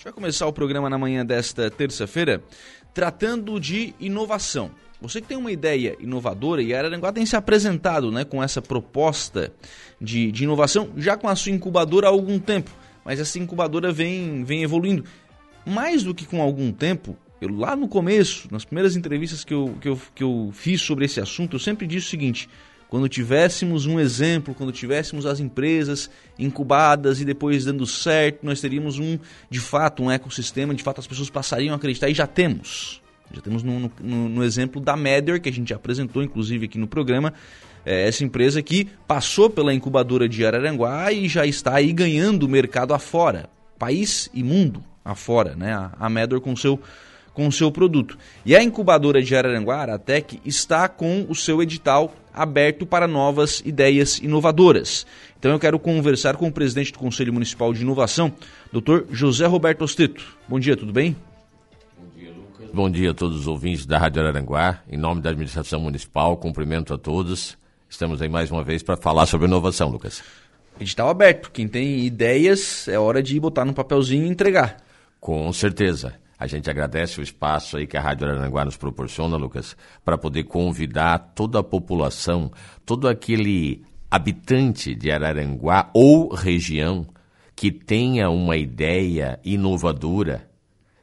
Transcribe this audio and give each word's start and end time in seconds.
gente 0.00 0.04
vai 0.04 0.12
começar 0.14 0.46
o 0.46 0.52
programa 0.52 0.88
na 0.88 0.96
manhã 0.96 1.26
desta 1.26 1.70
terça-feira 1.70 2.42
tratando 2.94 3.60
de 3.60 3.94
inovação. 4.00 4.70
Você 4.98 5.20
que 5.20 5.28
tem 5.28 5.36
uma 5.36 5.52
ideia 5.52 5.94
inovadora 6.00 6.62
e 6.62 6.72
a 6.72 6.78
Araranguá 6.78 7.12
tem 7.12 7.26
se 7.26 7.36
apresentado 7.36 8.10
né, 8.10 8.24
com 8.24 8.42
essa 8.42 8.62
proposta 8.62 9.52
de, 10.00 10.32
de 10.32 10.44
inovação 10.44 10.88
já 10.96 11.18
com 11.18 11.28
a 11.28 11.36
sua 11.36 11.52
incubadora 11.52 12.06
há 12.06 12.10
algum 12.10 12.38
tempo, 12.38 12.70
mas 13.04 13.20
essa 13.20 13.38
incubadora 13.38 13.92
vem, 13.92 14.42
vem 14.42 14.62
evoluindo. 14.62 15.04
Mais 15.66 16.02
do 16.02 16.14
que 16.14 16.24
com 16.24 16.40
algum 16.40 16.72
tempo, 16.72 17.14
eu, 17.38 17.54
lá 17.54 17.76
no 17.76 17.86
começo, 17.86 18.48
nas 18.50 18.64
primeiras 18.64 18.96
entrevistas 18.96 19.44
que 19.44 19.52
eu, 19.52 19.76
que, 19.82 19.88
eu, 19.90 20.00
que 20.14 20.24
eu 20.24 20.48
fiz 20.54 20.80
sobre 20.80 21.04
esse 21.04 21.20
assunto, 21.20 21.56
eu 21.56 21.60
sempre 21.60 21.86
disse 21.86 22.06
o 22.06 22.10
seguinte: 22.10 22.48
quando 22.90 23.08
tivéssemos 23.08 23.86
um 23.86 24.00
exemplo, 24.00 24.52
quando 24.52 24.72
tivéssemos 24.72 25.24
as 25.24 25.38
empresas 25.38 26.10
incubadas 26.36 27.20
e 27.20 27.24
depois 27.24 27.64
dando 27.64 27.86
certo, 27.86 28.44
nós 28.44 28.60
teríamos 28.60 28.98
um, 28.98 29.16
de 29.48 29.60
fato, 29.60 30.02
um 30.02 30.10
ecossistema, 30.10 30.74
de 30.74 30.82
fato 30.82 30.98
as 30.98 31.06
pessoas 31.06 31.30
passariam 31.30 31.72
a 31.72 31.76
acreditar 31.76 32.08
e 32.10 32.14
já 32.14 32.26
temos. 32.26 33.00
Já 33.32 33.40
temos 33.40 33.62
no, 33.62 33.92
no, 34.02 34.28
no 34.28 34.42
exemplo 34.42 34.80
da 34.80 34.96
Medder, 34.96 35.40
que 35.40 35.48
a 35.48 35.52
gente 35.52 35.72
apresentou, 35.72 36.20
inclusive, 36.20 36.66
aqui 36.66 36.78
no 36.78 36.88
programa, 36.88 37.32
é 37.86 38.08
essa 38.08 38.24
empresa 38.24 38.60
que 38.60 38.88
passou 39.06 39.48
pela 39.48 39.72
incubadora 39.72 40.28
de 40.28 40.44
Araranguá 40.44 41.12
e 41.12 41.28
já 41.28 41.46
está 41.46 41.76
aí 41.76 41.92
ganhando 41.92 42.48
mercado 42.48 42.92
afora, 42.92 43.48
país 43.78 44.28
e 44.34 44.42
mundo 44.42 44.82
afora, 45.04 45.54
né? 45.54 45.72
A, 45.72 45.92
a 45.96 46.10
Medder 46.10 46.40
com 46.40 46.56
seu 46.56 46.80
com 47.40 47.48
o 47.48 47.52
seu 47.52 47.72
produto. 47.72 48.18
E 48.44 48.54
a 48.54 48.62
incubadora 48.62 49.22
de 49.22 49.34
Araranguá, 49.34 49.84
a 49.84 49.98
Tec, 49.98 50.38
está 50.44 50.86
com 50.90 51.24
o 51.26 51.34
seu 51.34 51.62
edital 51.62 52.14
aberto 52.34 52.84
para 52.84 53.08
novas 53.08 53.62
ideias 53.64 54.18
inovadoras. 54.18 55.06
Então 55.38 55.50
eu 55.50 55.58
quero 55.58 55.78
conversar 55.78 56.36
com 56.36 56.48
o 56.48 56.52
presidente 56.52 56.92
do 56.92 56.98
Conselho 56.98 57.32
Municipal 57.32 57.72
de 57.72 57.80
Inovação, 57.80 58.30
Dr. 58.70 59.04
José 59.10 59.46
Roberto 59.46 59.80
Osteto. 59.80 60.36
Bom 60.46 60.60
dia, 60.60 60.76
tudo 60.76 60.92
bem? 60.92 61.16
Bom 61.98 62.08
dia, 62.14 62.30
Lucas. 62.30 62.68
Bom 62.74 62.90
dia 62.90 63.10
a 63.12 63.14
todos 63.14 63.40
os 63.40 63.46
ouvintes 63.46 63.86
da 63.86 63.96
Rádio 63.96 64.20
Araranguá. 64.20 64.82
Em 64.86 64.98
nome 64.98 65.22
da 65.22 65.30
administração 65.30 65.80
municipal, 65.80 66.36
cumprimento 66.36 66.92
a 66.92 66.98
todos. 66.98 67.56
Estamos 67.88 68.20
aí 68.20 68.28
mais 68.28 68.50
uma 68.50 68.62
vez 68.62 68.82
para 68.82 68.98
falar 68.98 69.24
sobre 69.24 69.46
inovação, 69.46 69.88
Lucas. 69.88 70.22
Edital 70.78 71.08
aberto. 71.08 71.50
Quem 71.50 71.66
tem 71.66 72.04
ideias, 72.04 72.86
é 72.86 72.98
hora 72.98 73.22
de 73.22 73.40
botar 73.40 73.64
no 73.64 73.72
papelzinho 73.72 74.26
e 74.26 74.28
entregar. 74.28 74.76
Com 75.18 75.50
certeza. 75.54 76.19
A 76.40 76.46
gente 76.46 76.70
agradece 76.70 77.20
o 77.20 77.22
espaço 77.22 77.76
aí 77.76 77.86
que 77.86 77.98
a 77.98 78.00
Rádio 78.00 78.26
Aranguá 78.26 78.64
nos 78.64 78.78
proporciona, 78.78 79.36
Lucas, 79.36 79.76
para 80.02 80.16
poder 80.16 80.44
convidar 80.44 81.18
toda 81.34 81.58
a 81.58 81.62
população, 81.62 82.50
todo 82.86 83.06
aquele 83.06 83.84
habitante 84.10 84.94
de 84.94 85.10
Araranguá 85.10 85.90
ou 85.92 86.34
região 86.34 87.06
que 87.54 87.70
tenha 87.70 88.30
uma 88.30 88.56
ideia 88.56 89.38
inovadora, 89.44 90.48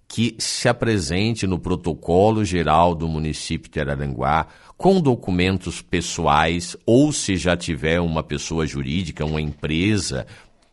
que 0.08 0.35
se 0.39 0.67
apresente 0.67 1.45
no 1.45 1.59
protocolo 1.59 2.43
geral 2.43 2.95
do 2.95 3.08
município 3.08 3.69
de 3.69 3.80
Araranguá 3.80 4.47
com 4.75 4.99
documentos 4.99 5.83
pessoais 5.83 6.75
ou 6.83 7.11
se 7.11 7.35
já 7.35 7.55
tiver 7.55 8.02
uma 8.02 8.23
pessoa 8.23 8.65
jurídica, 8.65 9.23
uma 9.23 9.41
empresa, 9.41 10.25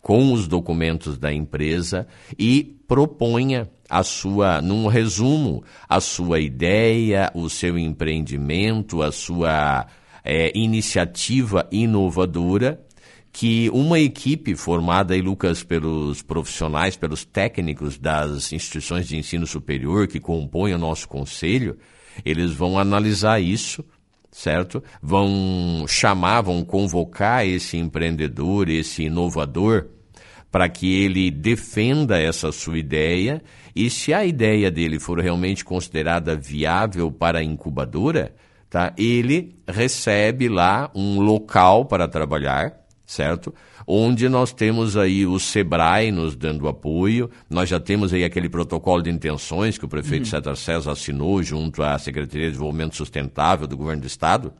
com 0.04 0.34
os 0.34 0.46
documentos 0.46 1.16
da 1.16 1.32
empresa 1.32 2.06
e 2.38 2.76
proponha 2.86 3.70
a 3.88 4.02
sua, 4.02 4.60
num 4.60 4.86
resumo, 4.86 5.64
a 5.88 5.98
sua 5.98 6.40
ideia, 6.40 7.32
o 7.34 7.48
seu 7.48 7.78
empreendimento, 7.78 9.02
a 9.02 9.10
sua 9.10 9.86
é, 10.22 10.52
iniciativa 10.54 11.66
inovadora, 11.72 12.84
que 13.32 13.70
uma 13.70 13.98
equipe 13.98 14.54
formada 14.54 15.14
aí, 15.14 15.22
Lucas, 15.22 15.64
pelos 15.64 16.20
profissionais, 16.20 16.96
pelos 16.96 17.24
técnicos 17.24 17.96
das 17.96 18.52
instituições 18.52 19.08
de 19.08 19.16
ensino 19.16 19.46
superior 19.46 20.06
que 20.06 20.20
compõem 20.20 20.74
o 20.74 20.78
nosso 20.78 21.08
conselho, 21.08 21.78
eles 22.26 22.52
vão 22.52 22.78
analisar 22.78 23.40
isso, 23.40 23.82
certo? 24.30 24.84
Vão 25.02 25.86
chamar, 25.88 26.42
vão 26.42 26.62
convocar 26.62 27.46
esse 27.46 27.78
empreendedor, 27.78 28.68
esse 28.68 29.04
inovador, 29.04 29.93
para 30.54 30.68
que 30.68 31.02
ele 31.02 31.32
defenda 31.32 32.16
essa 32.16 32.52
sua 32.52 32.78
ideia 32.78 33.42
e 33.74 33.90
se 33.90 34.14
a 34.14 34.24
ideia 34.24 34.70
dele 34.70 35.00
for 35.00 35.18
realmente 35.18 35.64
considerada 35.64 36.36
viável 36.36 37.10
para 37.10 37.40
a 37.40 37.42
incubadora, 37.42 38.32
tá? 38.70 38.94
Ele 38.96 39.56
recebe 39.66 40.48
lá 40.48 40.92
um 40.94 41.18
local 41.18 41.86
para 41.86 42.06
trabalhar, 42.06 42.72
certo? 43.04 43.52
Onde 43.84 44.28
nós 44.28 44.52
temos 44.52 44.96
aí 44.96 45.26
o 45.26 45.40
Sebrae 45.40 46.12
nos 46.12 46.36
dando 46.36 46.68
apoio, 46.68 47.28
nós 47.50 47.68
já 47.68 47.80
temos 47.80 48.12
aí 48.12 48.22
aquele 48.22 48.48
protocolo 48.48 49.02
de 49.02 49.10
intenções 49.10 49.76
que 49.76 49.84
o 49.84 49.88
prefeito 49.88 50.26
uhum. 50.26 50.30
César 50.30 50.54
César 50.54 50.92
assinou 50.92 51.42
junto 51.42 51.82
à 51.82 51.98
Secretaria 51.98 52.46
de 52.46 52.52
Desenvolvimento 52.52 52.94
Sustentável 52.94 53.66
do 53.66 53.76
Governo 53.76 54.02
do 54.02 54.06
Estado, 54.06 54.52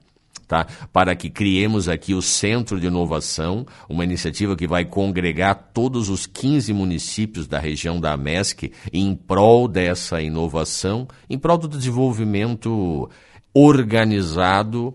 tá? 0.45 0.67
para 0.93 1.15
que 1.17 1.31
criemos 1.31 1.89
aqui 1.89 2.15
o 2.15 2.23
Centro 2.23 2.81
de 2.81 2.87
Inovação, 2.87 3.67
uma 3.89 4.05
iniciativa 4.05 4.57
que 4.57 4.67
vai 4.67 4.85
congregar 4.85 5.71
todos 5.73 6.09
os 6.09 6.27
15 6.27 6.73
municípios 6.73 7.47
da 7.47 7.59
região 7.59 8.01
da 8.01 8.13
AMESC 8.13 8.73
em 8.93 9.15
prol 9.15 9.67
dessa 9.69 10.21
inovação, 10.21 11.09
em 11.29 11.39
prol 11.39 11.59
do 11.59 11.69
desenvolvimento 11.69 13.09
organizado 13.53 14.95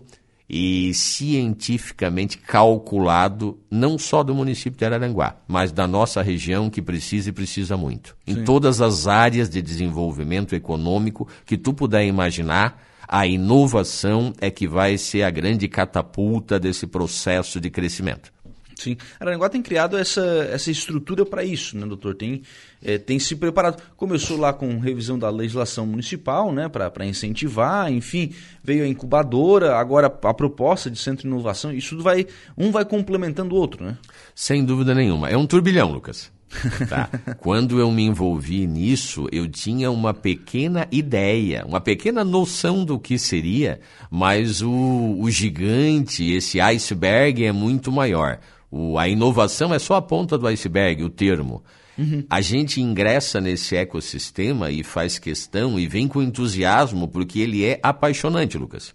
e 0.52 0.92
cientificamente 0.92 2.36
calculado, 2.36 3.60
não 3.70 3.96
só 3.96 4.24
do 4.24 4.34
município 4.34 4.76
de 4.76 4.84
Araranguá, 4.84 5.36
mas 5.46 5.70
da 5.70 5.86
nossa 5.86 6.20
região 6.22 6.68
que 6.68 6.82
precisa 6.82 7.28
e 7.28 7.32
precisa 7.32 7.76
muito. 7.76 8.16
Sim. 8.26 8.40
Em 8.40 8.44
todas 8.44 8.80
as 8.80 9.06
áreas 9.06 9.48
de 9.48 9.62
desenvolvimento 9.62 10.52
econômico 10.52 11.28
que 11.46 11.56
tu 11.56 11.72
puder 11.72 12.04
imaginar, 12.04 12.82
a 13.12 13.26
inovação 13.26 14.32
é 14.40 14.52
que 14.52 14.68
vai 14.68 14.96
ser 14.96 15.24
a 15.24 15.30
grande 15.30 15.66
catapulta 15.66 16.60
desse 16.60 16.86
processo 16.86 17.60
de 17.60 17.68
crescimento. 17.68 18.32
Sim. 18.76 18.96
Araranguá 19.18 19.48
tem 19.50 19.60
criado 19.60 19.98
essa, 19.98 20.22
essa 20.50 20.70
estrutura 20.70 21.26
para 21.26 21.44
isso, 21.44 21.76
né, 21.76 21.84
doutor? 21.84 22.14
Tem, 22.14 22.42
é, 22.82 22.98
tem 22.98 23.18
se 23.18 23.34
preparado. 23.34 23.82
Começou 23.96 24.38
lá 24.38 24.52
com 24.52 24.78
revisão 24.78 25.18
da 25.18 25.28
legislação 25.28 25.84
municipal, 25.84 26.52
né, 26.52 26.68
para 26.68 27.04
incentivar, 27.04 27.92
enfim, 27.92 28.32
veio 28.62 28.84
a 28.84 28.88
incubadora, 28.88 29.76
agora 29.76 30.06
a 30.06 30.32
proposta 30.32 30.88
de 30.88 30.96
centro 30.96 31.22
de 31.22 31.28
inovação, 31.28 31.72
isso 31.72 31.98
vai, 31.98 32.26
um 32.56 32.70
vai 32.70 32.84
complementando 32.84 33.56
o 33.56 33.58
outro, 33.58 33.84
né? 33.84 33.98
Sem 34.36 34.64
dúvida 34.64 34.94
nenhuma. 34.94 35.28
É 35.28 35.36
um 35.36 35.46
turbilhão, 35.46 35.90
Lucas. 35.90 36.30
Tá? 36.88 37.08
Quando 37.38 37.78
eu 37.78 37.90
me 37.90 38.02
envolvi 38.02 38.66
nisso, 38.66 39.28
eu 39.30 39.48
tinha 39.48 39.90
uma 39.90 40.12
pequena 40.12 40.86
ideia, 40.90 41.64
uma 41.66 41.80
pequena 41.80 42.24
noção 42.24 42.84
do 42.84 42.98
que 42.98 43.18
seria, 43.18 43.80
mas 44.10 44.60
o, 44.60 45.16
o 45.18 45.30
gigante, 45.30 46.32
esse 46.32 46.60
iceberg 46.60 47.44
é 47.44 47.52
muito 47.52 47.92
maior. 47.92 48.40
O, 48.70 48.98
a 48.98 49.08
inovação 49.08 49.72
é 49.72 49.78
só 49.78 49.94
a 49.94 50.02
ponta 50.02 50.36
do 50.36 50.46
iceberg, 50.46 51.02
o 51.04 51.10
termo. 51.10 51.62
Uhum. 51.96 52.24
A 52.28 52.40
gente 52.40 52.80
ingressa 52.80 53.40
nesse 53.40 53.76
ecossistema 53.76 54.70
e 54.70 54.82
faz 54.82 55.18
questão 55.18 55.78
e 55.78 55.86
vem 55.86 56.08
com 56.08 56.22
entusiasmo 56.22 57.06
porque 57.06 57.40
ele 57.40 57.64
é 57.64 57.78
apaixonante, 57.82 58.58
Lucas. 58.58 58.94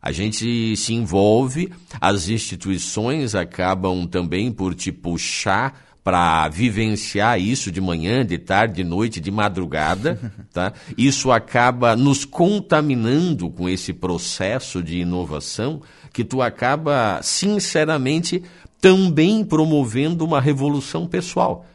A 0.00 0.12
gente 0.12 0.76
se 0.76 0.94
envolve, 0.94 1.72
as 2.00 2.28
instituições 2.28 3.34
acabam 3.34 4.06
também 4.06 4.52
por 4.52 4.74
te 4.74 4.92
puxar 4.92 5.85
para 6.06 6.46
vivenciar 6.46 7.40
isso 7.40 7.72
de 7.72 7.80
manhã, 7.80 8.24
de 8.24 8.38
tarde, 8.38 8.76
de 8.76 8.84
noite, 8.84 9.18
de 9.18 9.28
madrugada, 9.28 10.16
tá? 10.54 10.72
Isso 10.96 11.32
acaba 11.32 11.96
nos 11.96 12.24
contaminando 12.24 13.50
com 13.50 13.68
esse 13.68 13.92
processo 13.92 14.84
de 14.84 15.00
inovação 15.00 15.82
que 16.12 16.22
tu 16.22 16.40
acaba 16.40 17.18
sinceramente 17.24 18.40
também 18.80 19.44
promovendo 19.44 20.24
uma 20.24 20.40
revolução 20.40 21.08
pessoal. 21.08 21.66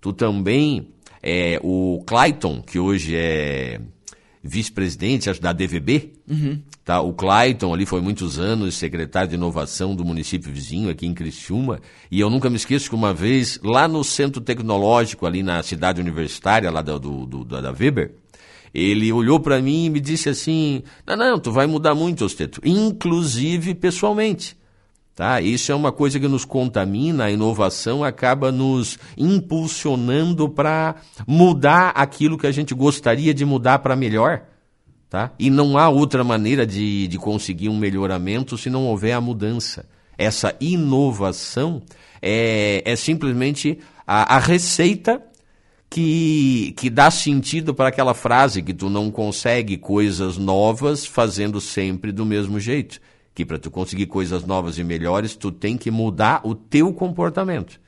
Tu 0.00 0.12
também 0.12 0.86
é 1.20 1.58
o 1.60 2.00
Clayton, 2.06 2.62
que 2.62 2.78
hoje 2.78 3.16
é 3.16 3.80
vice-presidente 4.42 5.30
da 5.40 5.52
DVB, 5.52 6.12
uhum. 6.28 6.58
tá? 6.84 7.00
O 7.00 7.12
Clayton 7.12 7.74
ali 7.74 7.84
foi 7.84 8.00
muitos 8.00 8.38
anos 8.38 8.74
secretário 8.74 9.28
de 9.28 9.34
inovação 9.34 9.94
do 9.94 10.04
município 10.04 10.52
vizinho 10.52 10.88
aqui 10.88 11.06
em 11.06 11.12
Criciúma, 11.12 11.80
e 12.10 12.20
eu 12.20 12.30
nunca 12.30 12.48
me 12.48 12.56
esqueço 12.56 12.88
que 12.88 12.94
uma 12.94 13.12
vez 13.12 13.58
lá 13.62 13.86
no 13.86 14.02
centro 14.02 14.40
tecnológico 14.40 15.26
ali 15.26 15.42
na 15.42 15.62
cidade 15.62 16.00
universitária 16.00 16.70
lá 16.70 16.80
do, 16.80 16.98
do, 16.98 17.26
do 17.26 17.44
da 17.44 17.70
Weber, 17.70 18.14
ele 18.72 19.12
olhou 19.12 19.40
para 19.40 19.60
mim 19.60 19.86
e 19.86 19.90
me 19.90 20.00
disse 20.00 20.28
assim: 20.28 20.82
"Não, 21.06 21.16
não, 21.16 21.38
tu 21.38 21.52
vai 21.52 21.66
mudar 21.66 21.94
muito, 21.94 22.24
Osteto, 22.24 22.60
inclusive 22.64 23.74
pessoalmente". 23.74 24.59
Tá? 25.14 25.40
Isso 25.40 25.70
é 25.70 25.74
uma 25.74 25.92
coisa 25.92 26.18
que 26.18 26.28
nos 26.28 26.44
contamina, 26.44 27.24
a 27.24 27.30
inovação 27.30 28.02
acaba 28.02 28.50
nos 28.50 28.98
impulsionando 29.18 30.48
para 30.48 30.96
mudar 31.26 31.90
aquilo 31.90 32.38
que 32.38 32.46
a 32.46 32.52
gente 32.52 32.74
gostaria 32.74 33.34
de 33.34 33.44
mudar 33.44 33.80
para 33.80 33.94
melhor. 33.94 34.42
Tá? 35.10 35.32
E 35.38 35.50
não 35.50 35.76
há 35.76 35.88
outra 35.88 36.22
maneira 36.22 36.64
de, 36.64 37.08
de 37.08 37.18
conseguir 37.18 37.68
um 37.68 37.76
melhoramento 37.76 38.56
se 38.56 38.70
não 38.70 38.86
houver 38.86 39.12
a 39.12 39.20
mudança. 39.20 39.84
Essa 40.16 40.54
inovação 40.60 41.82
é, 42.22 42.82
é 42.84 42.96
simplesmente 42.96 43.78
a, 44.06 44.36
a 44.36 44.38
receita 44.38 45.20
que, 45.90 46.72
que 46.76 46.88
dá 46.88 47.10
sentido 47.10 47.74
para 47.74 47.88
aquela 47.88 48.14
frase 48.14 48.62
que 48.62 48.72
tu 48.72 48.88
não 48.88 49.10
consegue 49.10 49.76
coisas 49.76 50.38
novas 50.38 51.04
fazendo 51.04 51.60
sempre 51.60 52.12
do 52.12 52.24
mesmo 52.24 52.60
jeito. 52.60 53.00
Que 53.40 53.44
para 53.46 53.58
tu 53.58 53.70
conseguir 53.70 54.04
coisas 54.04 54.44
novas 54.44 54.76
e 54.76 54.84
melhores, 54.84 55.34
tu 55.34 55.50
tem 55.50 55.78
que 55.78 55.90
mudar 55.90 56.42
o 56.44 56.54
teu 56.54 56.92
comportamento. 56.92 57.80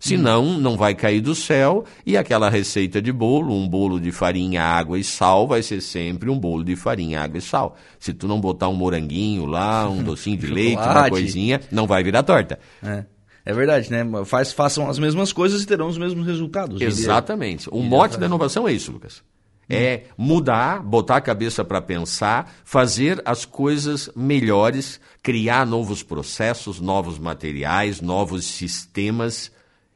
Senão, 0.00 0.44
hum. 0.44 0.58
não 0.58 0.76
vai 0.76 0.96
cair 0.96 1.20
do 1.20 1.32
céu 1.32 1.84
e 2.04 2.16
aquela 2.16 2.50
receita 2.50 3.00
de 3.00 3.12
bolo, 3.12 3.54
um 3.54 3.68
bolo 3.68 4.00
de 4.00 4.10
farinha, 4.10 4.64
água 4.64 4.98
e 4.98 5.04
sal, 5.04 5.46
vai 5.46 5.62
ser 5.62 5.80
sempre 5.80 6.28
um 6.28 6.36
bolo 6.36 6.64
de 6.64 6.74
farinha, 6.74 7.20
água 7.20 7.38
e 7.38 7.40
sal. 7.40 7.76
Se 8.00 8.12
tu 8.12 8.26
não 8.26 8.40
botar 8.40 8.68
um 8.68 8.74
moranguinho 8.74 9.46
lá, 9.46 9.88
um 9.88 10.02
docinho 10.04 10.38
de 10.38 10.48
leite, 10.48 10.82
uma 10.82 11.08
coisinha, 11.08 11.60
não 11.70 11.86
vai 11.86 12.02
virar 12.02 12.24
torta. 12.24 12.58
É. 12.82 13.04
É 13.44 13.54
verdade, 13.54 13.88
né? 13.92 14.04
Faz, 14.24 14.52
façam 14.52 14.90
as 14.90 14.98
mesmas 14.98 15.32
coisas 15.32 15.62
e 15.62 15.66
terão 15.66 15.86
os 15.86 15.96
mesmos 15.96 16.26
resultados. 16.26 16.80
Exatamente. 16.80 17.68
O 17.70 17.80
mote 17.80 18.18
da 18.18 18.26
inovação 18.26 18.66
é 18.66 18.72
isso, 18.72 18.90
Lucas. 18.90 19.22
É 19.68 20.04
mudar, 20.16 20.80
botar 20.80 21.16
a 21.16 21.20
cabeça 21.20 21.64
para 21.64 21.82
pensar, 21.82 22.54
fazer 22.64 23.20
as 23.24 23.44
coisas 23.44 24.08
melhores, 24.14 25.00
criar 25.22 25.66
novos 25.66 26.04
processos, 26.04 26.80
novos 26.80 27.18
materiais, 27.18 28.00
novos 28.00 28.44
sistemas. 28.44 29.50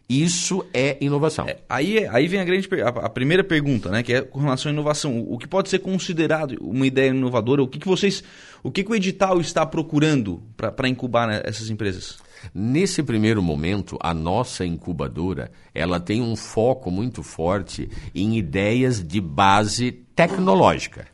Isso 0.08 0.66
é 0.74 0.96
inovação. 1.00 1.46
É, 1.46 1.58
aí, 1.68 2.04
aí 2.08 2.26
vem 2.26 2.40
a, 2.40 2.44
grande, 2.44 2.68
a, 2.82 2.88
a, 2.88 3.08
primeira 3.08 3.44
pergunta, 3.44 3.90
né? 3.90 4.02
Que 4.02 4.14
é 4.14 4.22
com 4.22 4.40
relação 4.40 4.68
à 4.68 4.72
inovação. 4.72 5.24
O 5.28 5.38
que 5.38 5.46
pode 5.46 5.68
ser 5.68 5.78
considerado 5.78 6.56
uma 6.60 6.84
ideia 6.84 7.10
inovadora? 7.10 7.62
O 7.62 7.68
que, 7.68 7.78
que 7.78 7.86
vocês. 7.86 8.24
O 8.60 8.72
que, 8.72 8.82
que 8.82 8.90
o 8.90 8.94
edital 8.96 9.40
está 9.40 9.64
procurando 9.64 10.42
para 10.56 10.88
incubar 10.88 11.28
né, 11.28 11.42
essas 11.44 11.70
empresas? 11.70 12.18
Nesse 12.54 13.02
primeiro 13.02 13.42
momento, 13.42 13.98
a 14.00 14.14
nossa 14.14 14.64
incubadora, 14.64 15.50
ela 15.74 16.00
tem 16.00 16.22
um 16.22 16.36
foco 16.36 16.90
muito 16.90 17.22
forte 17.22 17.88
em 18.14 18.38
ideias 18.38 19.02
de 19.06 19.20
base 19.20 19.92
tecnológica. 20.14 21.06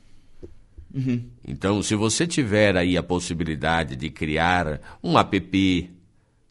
Uhum. 0.94 1.24
Então, 1.46 1.82
se 1.82 1.94
você 1.94 2.26
tiver 2.26 2.76
aí 2.76 2.96
a 2.96 3.02
possibilidade 3.02 3.96
de 3.96 4.08
criar 4.08 4.80
um 5.02 5.18
app, 5.18 5.95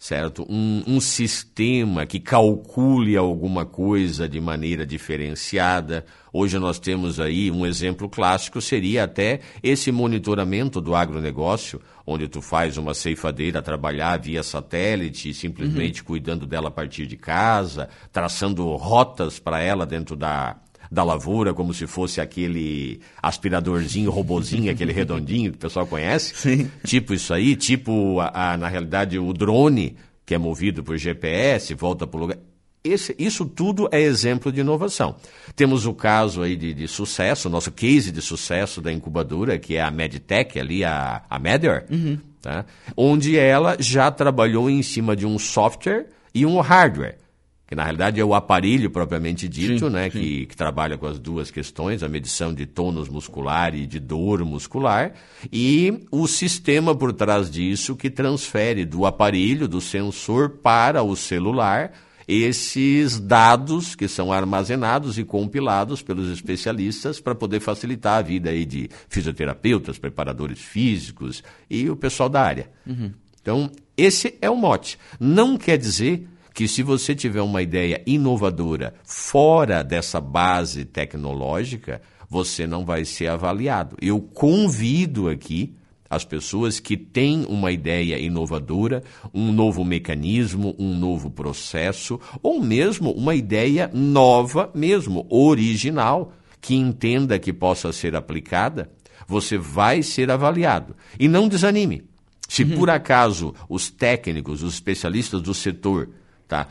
certo? 0.06 0.46
Um, 0.48 0.84
um, 0.86 1.02
sistema 1.02 2.06
que 2.06 2.20
calcule 2.20 3.18
alguma 3.18 3.66
coisa 3.66 4.30
de 4.30 4.40
maneira 4.40 4.86
diferenciada. 4.86 6.06
Hoje 6.32 6.60
nós 6.60 6.78
temos 6.78 7.20
aí 7.20 7.50
um 7.50 7.66
exemplo 7.66 8.08
clássico, 8.08 8.62
seria 8.62 9.06
até 9.06 9.40
esse 9.64 9.92
monitoramento 9.92 10.80
do 10.80 10.94
agronegócio, 10.94 11.82
onde 12.06 12.28
tu 12.28 12.40
faz 12.40 12.78
uma 12.78 12.94
ceifadeira 12.94 13.64
trabalhar 13.64 14.20
via 14.20 14.44
satélite, 14.44 15.34
simplesmente 15.34 16.02
uhum. 16.02 16.06
cuidando 16.06 16.46
dela 16.46 16.68
a 16.68 16.72
partir 16.72 17.08
de 17.08 17.18
casa, 17.18 17.90
traçando 18.14 18.64
rotas 18.76 19.40
para 19.40 19.60
ela 19.60 19.88
dentro 19.88 20.16
da, 20.16 20.56
da 20.96 21.04
lavoura, 21.04 21.54
como 21.54 21.74
se 21.74 21.86
fosse 21.86 22.22
aquele 22.22 23.02
aspiradorzinho, 23.22 24.10
robozinho, 24.10 24.72
aquele 24.72 24.94
redondinho 24.94 25.52
que 25.52 25.58
o 25.58 25.60
pessoal 25.60 25.86
conhece. 25.86 26.34
Sim. 26.36 26.72
Tipo 26.86 27.14
isso 27.14 27.34
aí, 27.34 27.56
tipo, 27.56 28.22
a, 28.22 28.54
a, 28.54 28.58
na 28.58 28.70
realidade, 28.70 29.20
o 29.20 29.34
drone, 29.34 29.98
que 30.26 30.34
é 30.34 30.38
movido 30.38 30.84
por 30.84 30.98
GPS, 30.98 31.74
volta 31.74 32.08
para 32.08 32.18
o 32.18 32.22
lugar. 32.22 32.38
Esse, 32.82 33.14
isso 33.20 33.46
tudo 33.46 33.90
é 33.92 34.00
exemplo 34.00 34.52
de 34.52 34.62
inovação. 34.62 35.18
Temos 35.56 35.86
o 35.86 35.94
caso 35.94 36.42
aí 36.42 36.56
de, 36.56 36.74
de, 36.74 36.88
sucesso, 36.88 37.50
nosso 37.50 37.72
case 37.72 38.10
de 38.12 38.22
sucesso 38.22 38.80
da 38.80 38.92
incubadora, 38.92 39.60
que 39.60 39.76
é 39.76 39.82
a 39.82 39.92
Medtech, 39.92 40.58
ali, 40.58 40.86
a, 40.86 41.24
a 41.30 41.38
Medior, 41.38 41.84
uhum. 41.92 42.18
tá? 42.42 42.64
onde 42.96 43.38
ela 43.38 43.76
já 43.80 44.10
trabalhou 44.12 44.70
em 44.70 44.82
cima 44.82 45.14
de 45.14 45.26
um 45.26 45.38
software 45.38 46.06
e 46.34 46.46
um 46.46 46.62
hardware 46.62 47.18
que 47.68 47.76
na 47.76 47.84
realidade 47.84 48.20
é 48.20 48.24
o 48.26 48.36
aparelho 48.36 48.92
propriamente 48.92 49.48
dito, 49.48 49.88
sim, 49.88 49.92
né, 49.92 50.10
sim. 50.10 50.20
Que, 50.20 50.46
que 50.48 50.56
trabalha 50.56 50.98
com 50.98 51.08
as 51.08 51.18
duas 51.18 51.50
questões, 51.50 52.04
a 52.04 52.10
medição 52.10 52.54
de 52.54 52.66
tônus 52.66 53.10
muscular 53.10 53.74
e 53.74 53.88
de 53.88 54.00
dor 54.00 54.46
muscular, 54.46 55.14
e 55.52 56.06
o 56.12 56.28
sistema 56.28 56.96
por 56.96 57.12
trás 57.12 57.50
disso 57.50 57.96
que 57.96 58.10
transfere 58.10 58.86
do 58.86 59.06
aparelho, 59.06 59.68
do 59.68 59.82
sensor 59.82 60.50
para 60.62 61.02
o 61.02 61.16
celular, 61.16 61.92
esses 62.28 63.20
dados 63.20 63.96
que 63.96 64.08
são 64.08 64.32
armazenados 64.32 65.18
e 65.18 65.24
compilados 65.24 66.02
pelos 66.02 66.32
especialistas 66.32 67.20
para 67.20 67.36
poder 67.36 67.60
facilitar 67.60 68.18
a 68.18 68.22
vida 68.22 68.50
aí 68.50 68.66
de 68.66 68.90
fisioterapeutas, 69.08 69.98
preparadores 69.98 70.60
físicos 70.60 71.44
e 71.70 71.90
o 71.90 71.96
pessoal 71.96 72.30
da 72.30 72.42
área. 72.42 72.70
Uhum. 72.86 73.12
Então, 73.42 73.72
esse 73.96 74.36
é 74.42 74.50
o 74.50 74.56
mote. 74.56 74.98
Não 75.20 75.56
quer 75.56 75.78
dizer 75.78 76.28
que 76.56 76.70
se 76.70 76.82
você 76.82 77.14
tiver 77.14 77.42
uma 77.42 77.62
ideia 77.62 78.02
inovadora 78.08 78.94
fora 79.04 79.84
dessa 79.84 80.22
base 80.22 80.86
tecnológica, 80.86 82.02
você 82.30 82.66
não 82.66 82.86
vai 82.86 83.04
ser 83.04 83.28
avaliado. 83.28 83.98
Eu 84.02 84.22
convido 84.22 85.28
aqui 85.28 85.76
as 86.10 86.24
pessoas 86.24 86.80
que 86.80 86.96
têm 86.96 87.46
uma 87.50 87.74
ideia 87.74 88.18
inovadora, 88.18 89.04
um 89.34 89.52
novo 89.52 89.84
mecanismo, 89.84 90.74
um 90.80 90.98
novo 90.98 91.30
processo, 91.30 92.18
ou 92.42 92.64
mesmo 92.64 93.12
uma 93.12 93.36
ideia 93.36 93.92
nova, 93.94 94.72
mesmo 94.74 95.28
original, 95.30 96.32
que 96.62 96.74
entenda 96.74 97.38
que 97.38 97.52
possa 97.52 97.92
ser 97.92 98.16
aplicada, 98.16 98.90
você 99.28 99.58
vai 99.58 100.02
ser 100.02 100.32
avaliado. 100.32 100.96
E 101.20 101.28
não 101.28 101.50
desanime. 101.50 102.06
Se 102.48 102.64
uhum. 102.64 102.78
por 102.78 102.90
acaso 102.90 103.54
os 103.68 103.90
técnicos, 103.90 104.64
os 104.64 104.76
especialistas 104.76 105.42
do 105.42 105.54
setor 105.54 106.12
tá? 106.48 106.68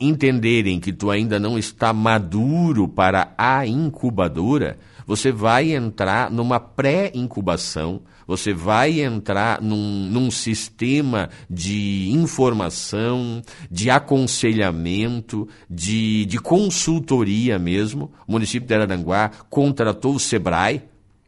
entenderem 0.00 0.80
que 0.80 0.92
tu 0.92 1.10
ainda 1.10 1.38
não 1.38 1.58
está 1.58 1.92
maduro 1.92 2.88
para 2.88 3.32
a 3.36 3.66
incubadora, 3.66 4.78
você 5.06 5.32
vai 5.32 5.72
entrar 5.72 6.30
numa 6.30 6.60
pré-incubação, 6.60 8.02
você 8.26 8.52
vai 8.52 9.00
entrar 9.00 9.60
num, 9.60 10.08
num, 10.10 10.30
sistema 10.30 11.28
de 11.50 12.08
informação, 12.10 13.42
de 13.70 13.90
aconselhamento, 13.90 15.48
de, 15.68 16.24
de 16.26 16.38
consultoria 16.38 17.58
mesmo. 17.58 18.12
O 18.26 18.32
município 18.32 18.66
de 18.66 18.74
Araranguá 18.74 19.30
contratou 19.50 20.14
o 20.14 20.20
SEBRAE, 20.20 20.82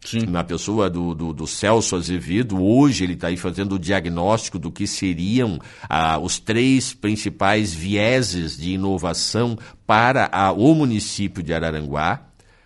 Sim. 0.04 0.26
na 0.26 0.44
pessoa 0.44 0.90
do, 0.90 1.14
do, 1.14 1.32
do, 1.32 1.46
Celso 1.46 1.96
Azevedo. 1.96 2.62
Hoje 2.62 3.04
ele 3.04 3.14
está 3.14 3.28
aí 3.28 3.36
fazendo 3.36 3.76
o 3.76 3.78
diagnóstico 3.78 4.58
do 4.58 4.70
que 4.70 4.86
seriam 4.86 5.58
ah, 5.88 6.18
os 6.18 6.38
três 6.38 6.92
principais 6.92 7.72
vieses 7.72 8.56
de 8.56 8.72
inovação 8.72 9.58
para 9.86 10.28
a, 10.30 10.52
o 10.52 10.74
município 10.74 11.42
de 11.42 11.54
Araranguá. 11.54 12.20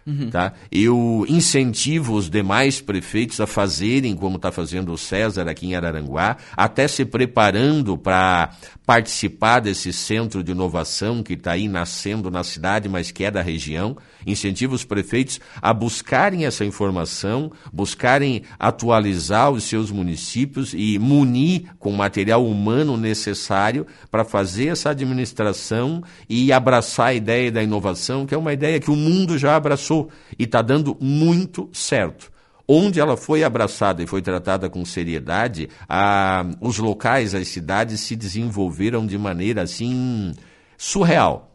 Uhum. 0.09 0.31
Tá? 0.31 0.55
Eu 0.73 1.27
incentivo 1.29 2.15
os 2.15 2.31
demais 2.31 2.81
prefeitos 2.81 3.39
a 3.43 3.47
fazerem 3.47 4.17
como 4.17 4.37
está 4.37 4.51
fazendo 4.51 4.91
o 4.91 4.97
César 4.97 5.47
aqui 5.47 5.67
em 5.67 5.75
Araranguá, 5.75 6.39
até 6.57 6.89
se 6.89 7.05
preparando 7.05 7.99
para 7.99 8.53
participar 8.87 9.61
desse 9.61 9.93
centro 9.93 10.43
de 10.43 10.53
inovação 10.53 11.23
que 11.23 11.35
está 11.35 11.53
aí 11.53 11.69
nascendo 11.69 12.31
na 12.31 12.43
cidade, 12.43 12.89
mas 12.89 13.11
que 13.11 13.23
é 13.23 13.31
da 13.31 13.43
região. 13.43 13.99
Incentivo 14.29 14.75
os 14.75 14.85
prefeitos 14.85 15.41
a 15.63 15.73
buscarem 15.73 16.45
essa 16.45 16.65
informação, 16.65 17.51
buscarem 17.73 18.43
atualizar 18.59 19.51
os 19.51 19.65
seus 19.65 19.91
municípios 19.91 20.75
e 20.75 20.99
munir 20.99 21.75
com 21.79 21.91
o 21.91 21.97
material 21.97 22.45
humano 22.45 22.97
necessário 22.99 23.87
para 24.11 24.27
fazer 24.27 24.67
essa 24.67 24.91
administração 24.91 26.03
e 26.29 26.53
abraçar 26.53 27.07
a 27.07 27.15
ideia 27.15 27.51
da 27.51 27.63
inovação, 27.63 28.27
que 28.27 28.35
é 28.35 28.39
uma 28.39 28.53
ideia 28.53 28.79
que 28.79 28.91
o 28.91 28.97
mundo 28.97 29.39
já 29.39 29.57
abraçou 29.57 30.11
e 30.39 30.45
está 30.45 30.61
dando 30.61 30.95
muito 31.01 31.71
certo 31.73 32.31
onde 32.71 33.01
ela 33.01 33.17
foi 33.17 33.43
abraçada 33.43 34.03
e 34.03 34.07
foi 34.07 34.21
tratada 34.21 34.69
com 34.69 34.85
seriedade, 34.85 35.71
a, 35.89 36.45
os 36.61 36.77
locais, 36.77 37.35
as 37.35 37.49
cidades 37.49 38.03
se 38.03 38.15
desenvolveram 38.15 39.07
de 39.07 39.17
maneira 39.17 39.63
assim 39.63 40.35
surreal. 40.77 41.48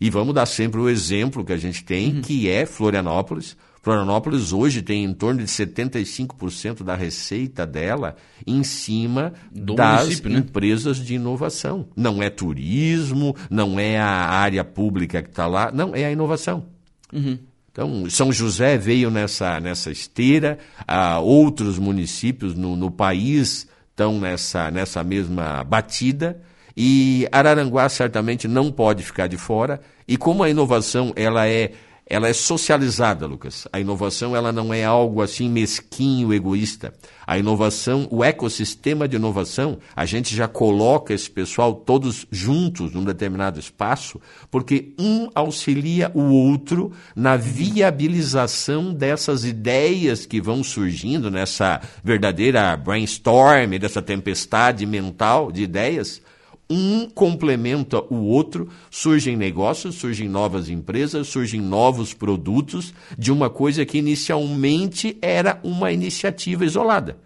E 0.00 0.10
vamos 0.10 0.34
dar 0.34 0.46
sempre 0.46 0.80
o 0.80 0.88
exemplo 0.88 1.44
que 1.44 1.52
a 1.52 1.56
gente 1.56 1.84
tem, 1.84 2.14
uhum. 2.14 2.20
que 2.22 2.48
é 2.48 2.64
Florianópolis. 2.64 3.56
Florianópolis 3.82 4.52
hoje 4.52 4.82
tem 4.82 5.04
em 5.04 5.14
torno 5.14 5.40
de 5.40 5.46
75% 5.46 6.82
da 6.82 6.94
receita 6.94 7.66
dela 7.66 8.16
em 8.46 8.62
cima 8.62 9.32
Do 9.50 9.74
das 9.74 10.20
né? 10.20 10.38
empresas 10.38 10.98
de 10.98 11.14
inovação. 11.14 11.88
Não 11.96 12.22
é 12.22 12.28
turismo, 12.28 13.34
não 13.48 13.78
é 13.78 13.98
a 13.98 14.06
área 14.06 14.62
pública 14.62 15.22
que 15.22 15.30
está 15.30 15.46
lá, 15.46 15.72
não, 15.72 15.94
é 15.94 16.04
a 16.04 16.12
inovação. 16.12 16.66
Uhum. 17.12 17.38
Então, 17.70 18.10
São 18.10 18.32
José 18.32 18.76
veio 18.76 19.10
nessa, 19.10 19.60
nessa 19.60 19.90
esteira, 19.90 20.58
ah, 20.86 21.20
outros 21.20 21.78
municípios 21.78 22.54
no, 22.54 22.74
no 22.74 22.90
país 22.90 23.68
estão 23.90 24.18
nessa, 24.20 24.70
nessa 24.70 25.02
mesma 25.04 25.62
batida, 25.64 26.40
e 26.80 27.26
Araranguá 27.32 27.88
certamente 27.88 28.46
não 28.46 28.70
pode 28.70 29.02
ficar 29.02 29.26
de 29.26 29.36
fora, 29.36 29.80
e 30.06 30.16
como 30.16 30.44
a 30.44 30.48
inovação 30.48 31.12
ela 31.16 31.48
é 31.48 31.72
ela 32.10 32.26
é 32.26 32.32
socializada, 32.32 33.26
Lucas. 33.26 33.68
A 33.70 33.78
inovação 33.78 34.34
ela 34.34 34.50
não 34.50 34.72
é 34.72 34.82
algo 34.82 35.20
assim 35.20 35.46
mesquinho, 35.46 36.32
egoísta. 36.32 36.94
A 37.26 37.36
inovação, 37.36 38.08
o 38.10 38.24
ecossistema 38.24 39.06
de 39.06 39.16
inovação, 39.16 39.78
a 39.94 40.06
gente 40.06 40.34
já 40.34 40.48
coloca 40.48 41.12
esse 41.12 41.28
pessoal 41.28 41.74
todos 41.74 42.26
juntos 42.30 42.94
num 42.94 43.04
determinado 43.04 43.60
espaço, 43.60 44.18
porque 44.50 44.94
um 44.98 45.28
auxilia 45.34 46.10
o 46.14 46.32
outro 46.32 46.92
na 47.14 47.36
viabilização 47.36 48.94
dessas 48.94 49.44
ideias 49.44 50.24
que 50.24 50.40
vão 50.40 50.64
surgindo 50.64 51.30
nessa 51.30 51.78
verdadeira 52.02 52.74
brainstorm, 52.74 53.78
dessa 53.78 54.00
tempestade 54.00 54.86
mental 54.86 55.52
de 55.52 55.62
ideias 55.62 56.22
um 56.70 57.08
complementa 57.08 58.02
o 58.12 58.24
outro, 58.24 58.68
surgem 58.90 59.36
negócios, 59.36 59.94
surgem 59.94 60.28
novas 60.28 60.68
empresas, 60.68 61.28
surgem 61.28 61.60
novos 61.60 62.12
produtos 62.12 62.92
de 63.16 63.32
uma 63.32 63.48
coisa 63.48 63.86
que 63.86 63.98
inicialmente 63.98 65.16
era 65.22 65.58
uma 65.62 65.90
iniciativa 65.90 66.64
isolada. 66.64 67.18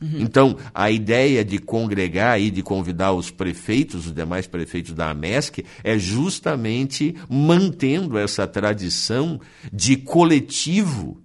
Uhum. 0.00 0.20
Então, 0.20 0.56
a 0.74 0.90
ideia 0.90 1.44
de 1.44 1.58
congregar 1.58 2.40
e 2.40 2.50
de 2.50 2.62
convidar 2.62 3.12
os 3.12 3.30
prefeitos, 3.30 4.06
os 4.06 4.14
demais 4.14 4.46
prefeitos 4.46 4.94
da 4.94 5.10
AMESC, 5.10 5.62
é 5.84 5.98
justamente 5.98 7.14
mantendo 7.28 8.16
essa 8.16 8.46
tradição 8.46 9.38
de 9.70 9.98
coletivo, 9.98 11.20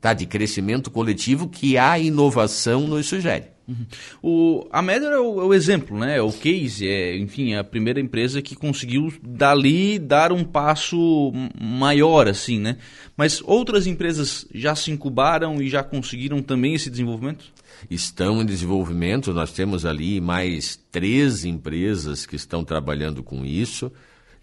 tá? 0.00 0.14
de 0.14 0.26
crescimento 0.26 0.90
coletivo 0.90 1.48
que 1.48 1.76
a 1.76 1.98
inovação 1.98 2.86
nos 2.86 3.06
sugere. 3.06 3.46
Uhum. 3.70 3.86
O, 4.20 4.68
a 4.72 4.82
Medler 4.82 5.12
é 5.12 5.20
o, 5.20 5.40
é 5.40 5.44
o, 5.44 5.54
exemplo, 5.54 5.96
né? 5.96 6.16
É 6.16 6.22
o 6.22 6.32
case, 6.32 6.88
é, 6.88 7.16
enfim, 7.16 7.52
é 7.52 7.58
a 7.58 7.64
primeira 7.64 8.00
empresa 8.00 8.42
que 8.42 8.56
conseguiu 8.56 9.12
dali 9.22 9.98
dar 9.98 10.32
um 10.32 10.42
passo 10.42 11.32
maior, 11.60 12.26
assim, 12.26 12.58
né? 12.58 12.78
Mas 13.16 13.40
outras 13.44 13.86
empresas 13.86 14.46
já 14.52 14.74
se 14.74 14.90
incubaram 14.90 15.62
e 15.62 15.68
já 15.68 15.84
conseguiram 15.84 16.42
também 16.42 16.74
esse 16.74 16.90
desenvolvimento? 16.90 17.44
Estão 17.88 18.42
em 18.42 18.46
desenvolvimento, 18.46 19.32
nós 19.32 19.52
temos 19.52 19.86
ali 19.86 20.20
mais 20.20 20.78
três 20.90 21.44
empresas 21.44 22.26
que 22.26 22.34
estão 22.34 22.64
trabalhando 22.64 23.22
com 23.22 23.44
isso. 23.44 23.92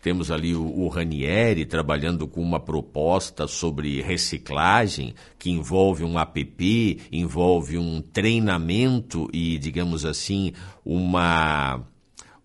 Temos 0.01 0.32
ali 0.32 0.56
o, 0.56 0.63
o 0.63 0.88
Ranieri 0.88 1.66
trabalhando 1.66 2.27
com 2.27 2.42
uma 2.42 2.60
proposta 2.60 3.48
sobre 3.48 4.01
reciclagem, 4.01 5.13
que 5.38 5.50
envolve 5.50 6.04
um 6.04 6.20
app, 6.20 7.00
envolve 7.12 7.77
um 7.77 8.01
treinamento 8.01 9.27
e, 9.34 9.58
digamos 9.58 10.06
assim, 10.06 10.54
uma 10.86 11.84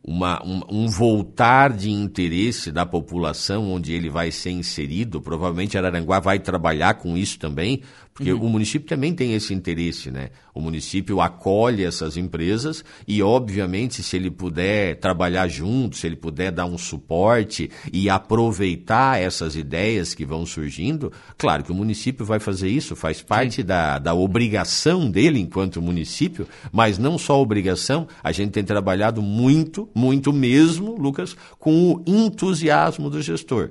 uma, 0.04 0.44
um, 0.44 0.62
um, 0.68 0.88
voltar 0.88 1.72
de 1.72 1.88
interesse 1.88 2.72
da 2.72 2.84
população 2.84 3.70
onde 3.70 3.92
ele 3.92 4.10
vai 4.10 4.32
ser 4.32 4.50
inserido. 4.50 5.20
Provavelmente 5.20 5.78
Araranguá 5.78 6.18
vai 6.18 6.40
trabalhar 6.40 6.94
com 6.94 7.16
isso 7.16 7.38
também, 7.38 7.82
porque 8.22 8.32
uhum. 8.32 8.46
o 8.46 8.48
município 8.48 8.86
também 8.86 9.12
tem 9.12 9.34
esse 9.34 9.52
interesse, 9.52 10.08
né? 10.08 10.30
O 10.54 10.60
município 10.60 11.20
acolhe 11.20 11.84
essas 11.84 12.16
empresas 12.16 12.84
e, 13.06 13.20
obviamente, 13.20 14.00
se 14.00 14.14
ele 14.14 14.30
puder 14.30 14.94
trabalhar 15.00 15.48
junto, 15.48 15.96
se 15.96 16.06
ele 16.06 16.14
puder 16.14 16.52
dar 16.52 16.66
um 16.66 16.78
suporte 16.78 17.68
e 17.92 18.08
aproveitar 18.08 19.20
essas 19.20 19.56
ideias 19.56 20.14
que 20.14 20.24
vão 20.24 20.46
surgindo, 20.46 21.10
claro 21.36 21.64
que 21.64 21.72
o 21.72 21.74
município 21.74 22.24
vai 22.24 22.38
fazer 22.38 22.68
isso, 22.68 22.94
faz 22.94 23.20
parte 23.20 23.60
da, 23.60 23.98
da 23.98 24.14
obrigação 24.14 25.10
dele 25.10 25.40
enquanto 25.40 25.82
município, 25.82 26.46
mas 26.70 26.98
não 26.98 27.18
só 27.18 27.40
obrigação, 27.40 28.06
a 28.22 28.30
gente 28.30 28.52
tem 28.52 28.62
trabalhado 28.62 29.20
muito, 29.20 29.88
muito 29.92 30.32
mesmo, 30.32 30.94
Lucas, 30.94 31.36
com 31.58 31.92
o 31.92 32.02
entusiasmo 32.06 33.10
do 33.10 33.20
gestor. 33.20 33.70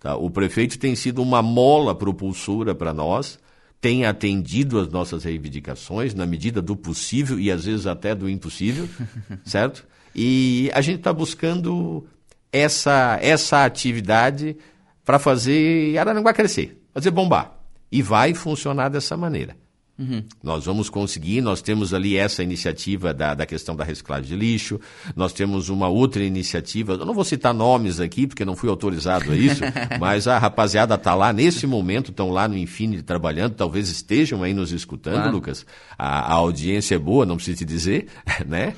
Tá? 0.00 0.16
O 0.16 0.28
prefeito 0.28 0.78
tem 0.78 0.94
sido 0.94 1.22
uma 1.22 1.40
mola 1.40 1.94
propulsora 1.94 2.74
para 2.74 2.92
nós 2.92 3.38
tem 3.80 4.04
atendido 4.04 4.78
as 4.78 4.88
nossas 4.88 5.24
reivindicações 5.24 6.14
na 6.14 6.26
medida 6.26 6.62
do 6.62 6.76
possível 6.76 7.38
e 7.38 7.50
às 7.50 7.64
vezes 7.64 7.86
até 7.86 8.14
do 8.14 8.28
impossível, 8.28 8.88
certo? 9.44 9.86
E 10.14 10.70
a 10.74 10.80
gente 10.80 10.98
está 10.98 11.12
buscando 11.12 12.06
essa, 12.52 13.18
essa 13.20 13.64
atividade 13.64 14.56
para 15.04 15.18
fazer 15.18 15.96
Araranguá 15.98 16.32
crescer, 16.32 16.82
fazer 16.92 17.10
bombar. 17.10 17.54
E 17.92 18.02
vai 18.02 18.34
funcionar 18.34 18.88
dessa 18.88 19.16
maneira. 19.16 19.56
Uhum. 19.98 20.22
Nós 20.42 20.66
vamos 20.66 20.90
conseguir, 20.90 21.40
nós 21.40 21.62
temos 21.62 21.94
ali 21.94 22.16
essa 22.16 22.42
iniciativa 22.42 23.14
da, 23.14 23.34
da 23.34 23.46
questão 23.46 23.74
da 23.74 23.82
reciclagem 23.82 24.28
de 24.28 24.36
lixo, 24.36 24.78
nós 25.14 25.32
temos 25.32 25.70
uma 25.70 25.88
outra 25.88 26.22
iniciativa, 26.22 26.92
eu 26.92 27.06
não 27.06 27.14
vou 27.14 27.24
citar 27.24 27.54
nomes 27.54 27.98
aqui, 27.98 28.26
porque 28.26 28.44
não 28.44 28.54
fui 28.54 28.68
autorizado 28.68 29.32
a 29.32 29.36
isso, 29.36 29.62
mas 29.98 30.28
a 30.28 30.38
rapaziada 30.38 30.94
está 30.96 31.14
lá 31.14 31.32
nesse 31.32 31.66
momento, 31.66 32.10
estão 32.10 32.30
lá 32.30 32.46
no 32.46 32.58
Infinity 32.58 33.02
trabalhando, 33.02 33.54
talvez 33.54 33.88
estejam 33.88 34.42
aí 34.42 34.52
nos 34.52 34.70
escutando, 34.70 35.14
claro. 35.14 35.32
Lucas. 35.32 35.64
A, 35.98 36.32
a 36.32 36.34
audiência 36.34 36.96
é 36.96 36.98
boa, 36.98 37.24
não 37.24 37.36
preciso 37.36 37.58
te 37.58 37.64
dizer, 37.64 38.06
né? 38.46 38.74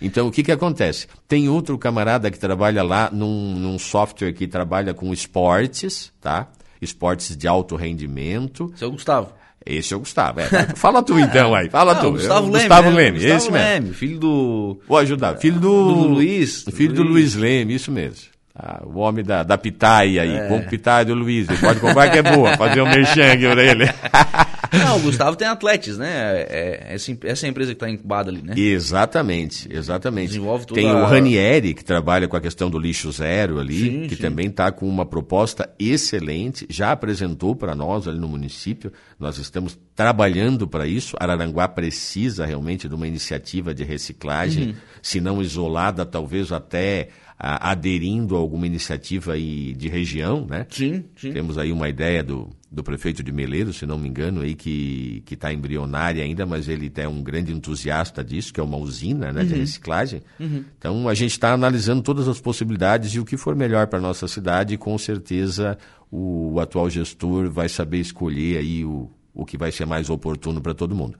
Então, 0.00 0.28
o 0.28 0.32
que, 0.32 0.42
que 0.42 0.52
acontece? 0.52 1.06
Tem 1.26 1.48
outro 1.48 1.76
camarada 1.76 2.30
que 2.30 2.38
trabalha 2.38 2.82
lá 2.82 3.10
num, 3.12 3.54
num 3.54 3.78
software 3.78 4.32
que 4.32 4.46
trabalha 4.46 4.94
com 4.94 5.12
esportes, 5.12 6.12
tá? 6.20 6.48
Esportes 6.80 7.36
de 7.36 7.48
alto 7.48 7.74
rendimento. 7.74 8.72
Seu 8.76 8.90
Gustavo. 8.90 9.32
Esse 9.68 9.92
é 9.92 9.96
o 9.96 10.00
Gustavo. 10.00 10.40
É. 10.40 10.48
Fala 10.74 11.02
tu 11.02 11.18
então 11.18 11.54
aí. 11.54 11.68
Fala 11.68 11.94
tu. 11.94 12.12
Gustavo 12.12 12.46
Leme. 12.46 12.58
Gustavo 12.58 12.90
Leme, 12.90 13.18
Gustavo 13.18 13.36
esse 13.36 13.50
Leme, 13.50 13.80
mesmo. 13.80 13.94
Filho 13.94 14.18
do. 14.18 14.80
Vou 14.88 14.96
ajudar. 14.96 15.36
Filho 15.36 15.60
do. 15.60 15.92
do 15.92 16.08
Luiz. 16.08 16.64
Filho 16.72 16.94
do 16.94 17.02
Luiz 17.02 17.34
Leme, 17.34 17.74
isso 17.74 17.92
mesmo. 17.92 18.28
Ah, 18.54 18.82
o 18.82 18.98
homem 18.98 19.24
da, 19.24 19.42
da 19.42 19.56
pitaia 19.56 20.22
aí, 20.22 20.36
é. 20.36 20.48
com 20.48 20.60
pitaia 20.62 21.04
do 21.04 21.14
Luiz. 21.14 21.48
Ele 21.48 21.58
pode 21.58 21.78
comprar 21.78 22.10
que 22.10 22.18
é 22.18 22.22
boa, 22.22 22.56
fazer 22.56 22.80
um 22.80 22.86
merchan 22.86 23.38
pra 23.38 23.62
ele. 23.62 23.84
Não, 24.84 24.98
o 24.98 25.00
Gustavo 25.00 25.36
tem 25.36 25.48
atletes, 25.48 25.96
né? 25.96 26.42
É, 26.42 26.88
é, 26.90 26.94
essa 26.94 27.46
é 27.46 27.48
a 27.48 27.50
empresa 27.50 27.70
que 27.72 27.76
está 27.76 27.88
incubada 27.88 28.30
ali, 28.30 28.42
né? 28.42 28.54
Exatamente, 28.56 29.68
exatamente. 29.70 30.28
Desenvolve 30.28 30.66
toda 30.66 30.80
Tem 30.80 30.90
o 30.90 31.04
Ranieri, 31.04 31.74
que 31.74 31.84
trabalha 31.84 32.28
com 32.28 32.36
a 32.36 32.40
questão 32.40 32.68
do 32.68 32.78
lixo 32.78 33.10
zero 33.12 33.58
ali, 33.58 33.78
sim, 33.78 34.06
que 34.08 34.16
sim. 34.16 34.22
também 34.22 34.48
está 34.48 34.70
com 34.70 34.88
uma 34.88 35.06
proposta 35.06 35.68
excelente, 35.78 36.66
já 36.68 36.92
apresentou 36.92 37.54
para 37.56 37.74
nós 37.74 38.06
ali 38.06 38.18
no 38.18 38.28
município. 38.28 38.92
Nós 39.18 39.38
estamos 39.38 39.78
trabalhando 39.94 40.68
para 40.68 40.86
isso. 40.86 41.16
Araranguá 41.18 41.66
precisa 41.68 42.44
realmente 42.44 42.88
de 42.88 42.94
uma 42.94 43.06
iniciativa 43.06 43.74
de 43.74 43.84
reciclagem, 43.84 44.68
uhum. 44.68 44.74
se 45.02 45.20
não 45.20 45.42
isolada, 45.42 46.04
talvez 46.04 46.52
até 46.52 47.08
a, 47.38 47.70
aderindo 47.70 48.36
a 48.36 48.38
alguma 48.38 48.66
iniciativa 48.66 49.34
aí 49.34 49.72
de 49.74 49.88
região, 49.88 50.46
né? 50.48 50.66
Sim, 50.68 51.04
sim. 51.16 51.32
Temos 51.32 51.56
aí 51.56 51.70
uma 51.70 51.88
ideia 51.88 52.22
do, 52.22 52.50
do 52.70 52.82
prefeito 52.82 53.22
de 53.22 53.32
Meleiro, 53.32 53.72
se 53.72 53.86
não 53.86 53.98
me 53.98 54.08
engano, 54.08 54.42
aí 54.42 54.54
que 54.54 55.22
está 55.30 55.52
embrionária 55.52 56.22
ainda, 56.22 56.44
mas 56.44 56.68
ele 56.68 56.92
é 56.96 57.08
um 57.08 57.22
grande 57.22 57.52
entusiasta 57.52 58.22
disso, 58.22 58.52
que 58.52 58.60
é 58.60 58.62
uma 58.62 58.76
usina 58.76 59.32
né, 59.32 59.40
uhum. 59.40 59.46
de 59.46 59.54
reciclagem. 59.54 60.22
Uhum. 60.38 60.64
Então 60.76 61.08
a 61.08 61.14
gente 61.14 61.30
está 61.30 61.52
analisando 61.52 62.02
todas 62.02 62.28
as 62.28 62.40
possibilidades 62.40 63.14
e 63.14 63.20
o 63.20 63.24
que 63.24 63.38
for 63.38 63.56
melhor 63.56 63.86
para 63.86 63.98
a 63.98 64.02
nossa 64.02 64.28
cidade, 64.28 64.76
com 64.76 64.98
certeza 64.98 65.78
o, 66.10 66.54
o 66.54 66.60
atual 66.60 66.90
gestor 66.90 67.50
vai 67.50 67.68
saber 67.68 68.00
escolher 68.00 68.58
aí 68.58 68.84
o, 68.84 69.10
o 69.38 69.46
que 69.46 69.56
vai 69.56 69.70
ser 69.70 69.86
mais 69.86 70.10
oportuno 70.10 70.60
para 70.60 70.74
todo 70.74 70.96
mundo. 70.96 71.16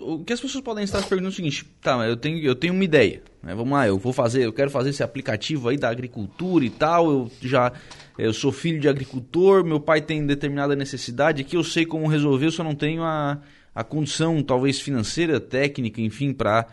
o 0.00 0.24
que 0.24 0.32
as 0.32 0.40
pessoas 0.40 0.62
podem 0.62 0.84
estar 0.84 1.02
se 1.02 1.08
perguntando 1.08 1.30
é 1.30 1.32
o 1.32 1.36
seguinte: 1.36 1.66
tá, 1.82 1.96
eu 2.06 2.16
tenho, 2.16 2.38
eu 2.38 2.54
tenho 2.54 2.72
uma 2.72 2.84
ideia. 2.84 3.20
Né? 3.42 3.52
Vamos 3.56 3.72
lá, 3.72 3.88
eu 3.88 3.98
vou 3.98 4.12
fazer, 4.12 4.44
eu 4.44 4.52
quero 4.52 4.70
fazer 4.70 4.90
esse 4.90 5.02
aplicativo 5.02 5.68
aí 5.68 5.76
da 5.76 5.90
agricultura 5.90 6.64
e 6.64 6.70
tal. 6.70 7.10
Eu 7.10 7.30
já 7.42 7.72
eu 8.16 8.32
sou 8.32 8.52
filho 8.52 8.78
de 8.78 8.88
agricultor, 8.88 9.64
meu 9.64 9.80
pai 9.80 10.00
tem 10.00 10.24
determinada 10.24 10.76
necessidade 10.76 11.42
aqui, 11.42 11.56
eu 11.56 11.64
sei 11.64 11.84
como 11.84 12.06
resolver, 12.06 12.46
eu 12.46 12.52
só 12.52 12.62
não 12.62 12.74
tenho 12.74 13.02
a, 13.02 13.40
a 13.74 13.82
condição, 13.82 14.40
talvez 14.44 14.80
financeira, 14.80 15.40
técnica, 15.40 16.00
enfim, 16.00 16.32
para 16.32 16.66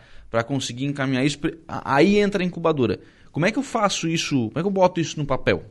conseguir 0.46 0.84
encaminhar 0.84 1.26
isso. 1.26 1.38
Aí 1.66 2.18
entra 2.18 2.44
a 2.44 2.46
incubadora. 2.46 3.00
Como 3.32 3.46
é 3.46 3.50
que 3.50 3.58
eu 3.58 3.64
faço 3.64 4.08
isso? 4.08 4.48
Como 4.48 4.58
é 4.58 4.62
que 4.62 4.66
eu 4.66 4.70
boto 4.70 5.00
isso 5.00 5.18
no 5.18 5.26
papel? 5.26 5.64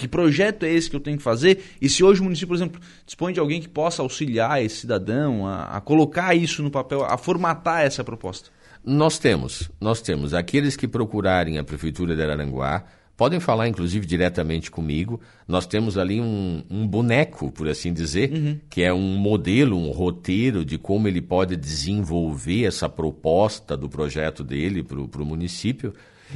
Que 0.00 0.08
projeto 0.08 0.62
é 0.62 0.72
esse 0.72 0.88
que 0.88 0.96
eu 0.96 1.00
tenho 1.00 1.18
que 1.18 1.22
fazer? 1.22 1.62
E 1.78 1.86
se 1.86 2.02
hoje 2.02 2.22
o 2.22 2.24
município, 2.24 2.48
por 2.48 2.54
exemplo, 2.54 2.80
dispõe 3.04 3.34
de 3.34 3.38
alguém 3.38 3.60
que 3.60 3.68
possa 3.68 4.00
auxiliar 4.00 4.64
esse 4.64 4.76
cidadão 4.76 5.46
a, 5.46 5.76
a 5.76 5.80
colocar 5.82 6.34
isso 6.34 6.62
no 6.62 6.70
papel, 6.70 7.04
a 7.04 7.18
formatar 7.18 7.82
essa 7.82 8.02
proposta? 8.02 8.48
Nós 8.82 9.18
temos, 9.18 9.70
nós 9.78 10.00
temos. 10.00 10.32
Aqueles 10.32 10.74
que 10.74 10.88
procurarem 10.88 11.58
a 11.58 11.64
Prefeitura 11.64 12.16
de 12.16 12.22
Araranguá, 12.22 12.82
podem 13.14 13.38
falar 13.40 13.68
inclusive 13.68 14.06
diretamente 14.06 14.70
comigo. 14.70 15.20
Nós 15.46 15.66
temos 15.66 15.98
ali 15.98 16.18
um, 16.18 16.64
um 16.70 16.88
boneco, 16.88 17.52
por 17.52 17.68
assim 17.68 17.92
dizer, 17.92 18.32
uhum. 18.32 18.58
que 18.70 18.80
é 18.80 18.94
um 18.94 19.18
modelo, 19.18 19.76
um 19.76 19.90
roteiro 19.90 20.64
de 20.64 20.78
como 20.78 21.08
ele 21.08 21.20
pode 21.20 21.56
desenvolver 21.56 22.64
essa 22.64 22.88
proposta 22.88 23.76
do 23.76 23.86
projeto 23.86 24.42
dele 24.42 24.82
para 24.82 25.22
o 25.22 25.26
município. 25.26 25.92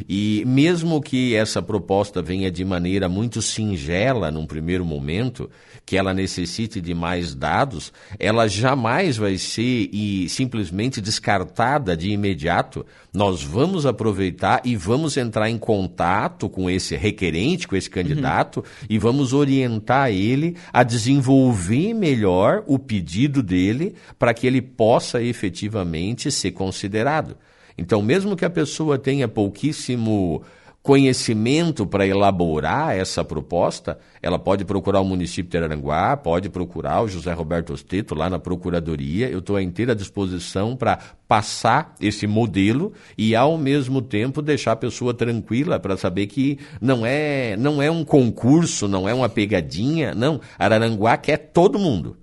E 0.08 0.42
mesmo 0.46 1.00
que 1.00 1.34
essa 1.34 1.62
proposta 1.62 2.20
venha 2.20 2.50
de 2.50 2.64
maneira 2.64 3.08
muito 3.08 3.40
singela 3.40 4.30
num 4.30 4.46
primeiro 4.46 4.84
momento, 4.84 5.50
que 5.86 5.96
ela 5.96 6.14
necessite 6.14 6.80
de 6.80 6.94
mais 6.94 7.34
dados, 7.34 7.92
ela 8.18 8.48
jamais 8.48 9.16
vai 9.16 9.36
ser 9.36 9.88
e 9.92 10.28
simplesmente 10.28 11.00
descartada 11.00 11.96
de 11.96 12.10
imediato. 12.10 12.84
Nós 13.12 13.42
vamos 13.42 13.86
aproveitar 13.86 14.62
e 14.64 14.76
vamos 14.76 15.16
entrar 15.16 15.48
em 15.50 15.58
contato 15.58 16.48
com 16.48 16.68
esse 16.68 16.96
requerente, 16.96 17.68
com 17.68 17.76
esse 17.76 17.90
candidato, 17.90 18.58
uhum. 18.58 18.86
e 18.88 18.98
vamos 18.98 19.32
orientar 19.32 20.10
ele 20.10 20.56
a 20.72 20.82
desenvolver 20.82 21.94
melhor 21.94 22.64
o 22.66 22.78
pedido 22.78 23.42
dele 23.42 23.94
para 24.18 24.34
que 24.34 24.46
ele 24.46 24.62
possa 24.62 25.22
efetivamente 25.22 26.30
ser 26.30 26.52
considerado. 26.52 27.36
Então, 27.76 28.00
mesmo 28.02 28.36
que 28.36 28.44
a 28.44 28.50
pessoa 28.50 28.98
tenha 28.98 29.26
pouquíssimo 29.26 30.42
conhecimento 30.84 31.86
para 31.86 32.06
elaborar 32.06 32.94
essa 32.94 33.24
proposta, 33.24 33.98
ela 34.20 34.38
pode 34.38 34.66
procurar 34.66 35.00
o 35.00 35.04
município 35.04 35.50
de 35.50 35.56
Araranguá, 35.56 36.14
pode 36.14 36.50
procurar 36.50 37.00
o 37.00 37.08
José 37.08 37.32
Roberto 37.32 37.72
Osteto 37.72 38.14
lá 38.14 38.28
na 38.28 38.38
Procuradoria. 38.38 39.30
Eu 39.30 39.38
estou 39.38 39.56
à 39.56 39.62
inteira 39.62 39.94
disposição 39.94 40.76
para 40.76 40.98
passar 41.26 41.94
esse 41.98 42.26
modelo 42.26 42.92
e, 43.16 43.34
ao 43.34 43.56
mesmo 43.56 44.02
tempo, 44.02 44.42
deixar 44.42 44.72
a 44.72 44.76
pessoa 44.76 45.14
tranquila 45.14 45.80
para 45.80 45.96
saber 45.96 46.26
que 46.26 46.58
não 46.82 47.06
é, 47.06 47.56
não 47.56 47.80
é 47.80 47.90
um 47.90 48.04
concurso, 48.04 48.86
não 48.86 49.08
é 49.08 49.14
uma 49.14 49.30
pegadinha, 49.30 50.14
não. 50.14 50.38
Araranguá 50.58 51.16
quer 51.16 51.38
todo 51.38 51.78
mundo. 51.78 52.14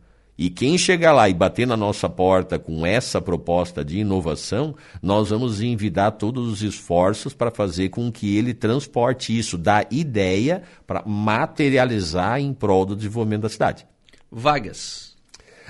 E 0.41 0.49
quem 0.49 0.75
chegar 0.75 1.13
lá 1.13 1.29
e 1.29 1.35
bater 1.35 1.67
na 1.67 1.77
nossa 1.77 2.09
porta 2.09 2.57
com 2.57 2.83
essa 2.83 3.21
proposta 3.21 3.85
de 3.85 3.99
inovação, 3.99 4.73
nós 4.99 5.29
vamos 5.29 5.61
envidar 5.61 6.13
todos 6.13 6.51
os 6.51 6.63
esforços 6.63 7.31
para 7.31 7.51
fazer 7.51 7.89
com 7.89 8.11
que 8.11 8.35
ele 8.35 8.51
transporte 8.51 9.37
isso 9.37 9.55
da 9.55 9.85
ideia 9.91 10.63
para 10.87 11.03
materializar 11.05 12.39
em 12.39 12.55
prol 12.55 12.87
do 12.87 12.95
desenvolvimento 12.95 13.43
da 13.43 13.49
cidade. 13.49 13.85
Vagas. 14.31 15.15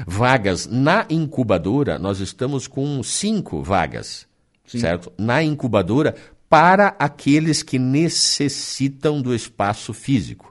Vagas. 0.07 0.67
Na 0.67 1.05
incubadora, 1.09 1.99
nós 1.99 2.21
estamos 2.21 2.65
com 2.65 3.03
cinco 3.03 3.61
vagas, 3.61 4.25
Sim. 4.65 4.79
certo? 4.79 5.11
Na 5.17 5.43
incubadora, 5.43 6.15
para 6.49 6.95
aqueles 6.97 7.61
que 7.61 7.77
necessitam 7.77 9.21
do 9.21 9.35
espaço 9.35 9.93
físico 9.93 10.50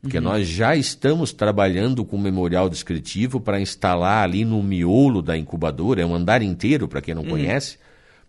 porque 0.00 0.18
uhum. 0.18 0.24
nós 0.24 0.48
já 0.48 0.74
estamos 0.74 1.32
trabalhando 1.32 2.04
com 2.04 2.16
memorial 2.16 2.70
descritivo 2.70 3.40
para 3.40 3.60
instalar 3.60 4.24
ali 4.24 4.44
no 4.44 4.62
miolo 4.62 5.20
da 5.20 5.36
incubadora, 5.36 6.00
é 6.00 6.06
um 6.06 6.14
andar 6.14 6.42
inteiro, 6.42 6.88
para 6.88 7.02
quem 7.02 7.14
não 7.14 7.22
uhum. 7.22 7.30
conhece. 7.30 7.78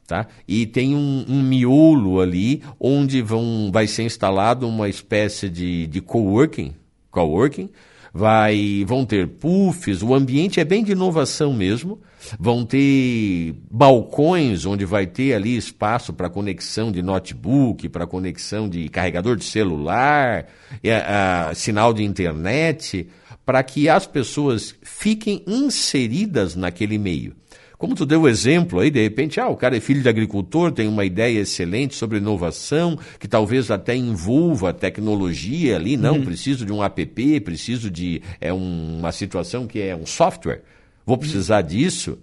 Tá? 0.05 0.27
E 0.45 0.65
tem 0.65 0.93
um, 0.93 1.25
um, 1.29 1.41
miolo 1.41 2.19
ali 2.19 2.61
onde 2.77 3.21
vão, 3.21 3.69
vai 3.71 3.87
ser 3.87 4.03
instalado 4.03 4.67
uma 4.67 4.89
espécie 4.89 5.47
de, 5.47 5.87
de 5.87 6.01
coworking, 6.01 6.73
coworking, 7.09 7.69
vai, 8.13 8.83
vão 8.85 9.05
ter 9.05 9.27
puffs, 9.27 10.03
o 10.03 10.13
ambiente 10.13 10.59
é 10.59 10.65
bem 10.65 10.83
de 10.83 10.91
inovação 10.91 11.53
mesmo, 11.53 12.01
vão 12.39 12.65
ter 12.65 13.55
balcões 13.69 14.65
onde 14.65 14.85
vai 14.85 15.07
ter 15.07 15.33
ali 15.33 15.55
espaço 15.55 16.13
para 16.13 16.29
conexão 16.29 16.91
de 16.91 17.01
notebook, 17.01 17.87
para 17.89 18.05
conexão 18.05 18.67
de 18.67 18.89
carregador 18.89 19.35
de 19.35 19.45
celular, 19.45 20.47
a, 20.83 21.49
a, 21.49 21.55
sinal 21.55 21.93
de 21.93 22.03
internet, 22.03 23.07
para 23.45 23.63
que 23.63 23.87
as 23.87 24.05
pessoas 24.05 24.75
fiquem 24.83 25.43
inseridas 25.47 26.55
naquele 26.55 26.97
meio. 26.97 27.35
Como 27.81 27.95
tu 27.95 28.05
deu 28.05 28.21
o 28.21 28.29
exemplo 28.29 28.79
aí, 28.79 28.91
de 28.91 29.01
repente, 29.01 29.39
ah, 29.39 29.47
o 29.47 29.57
cara 29.57 29.75
é 29.75 29.79
filho 29.79 30.03
de 30.03 30.07
agricultor, 30.07 30.71
tem 30.71 30.87
uma 30.87 31.03
ideia 31.03 31.39
excelente 31.39 31.95
sobre 31.95 32.19
inovação, 32.19 32.95
que 33.19 33.27
talvez 33.27 33.71
até 33.71 33.95
envolva 33.95 34.71
tecnologia 34.71 35.77
ali, 35.77 35.97
não, 35.97 36.17
uhum. 36.17 36.23
preciso 36.23 36.63
de 36.63 36.71
um 36.71 36.83
app, 36.83 37.39
preciso 37.39 37.89
de 37.89 38.21
é 38.39 38.53
uma 38.53 39.11
situação 39.11 39.65
que 39.65 39.81
é 39.81 39.95
um 39.95 40.05
software, 40.05 40.61
vou 41.03 41.17
precisar 41.17 41.63
uhum. 41.63 41.69
disso. 41.69 42.19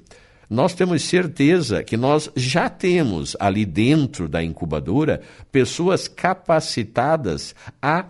Nós 0.49 0.75
temos 0.75 1.03
certeza 1.03 1.83
que 1.83 1.97
nós 1.97 2.31
já 2.37 2.69
temos 2.69 3.37
ali 3.41 3.67
dentro 3.67 4.29
da 4.29 4.41
incubadora 4.41 5.23
pessoas 5.51 6.07
capacitadas 6.07 7.53
a 7.83 8.07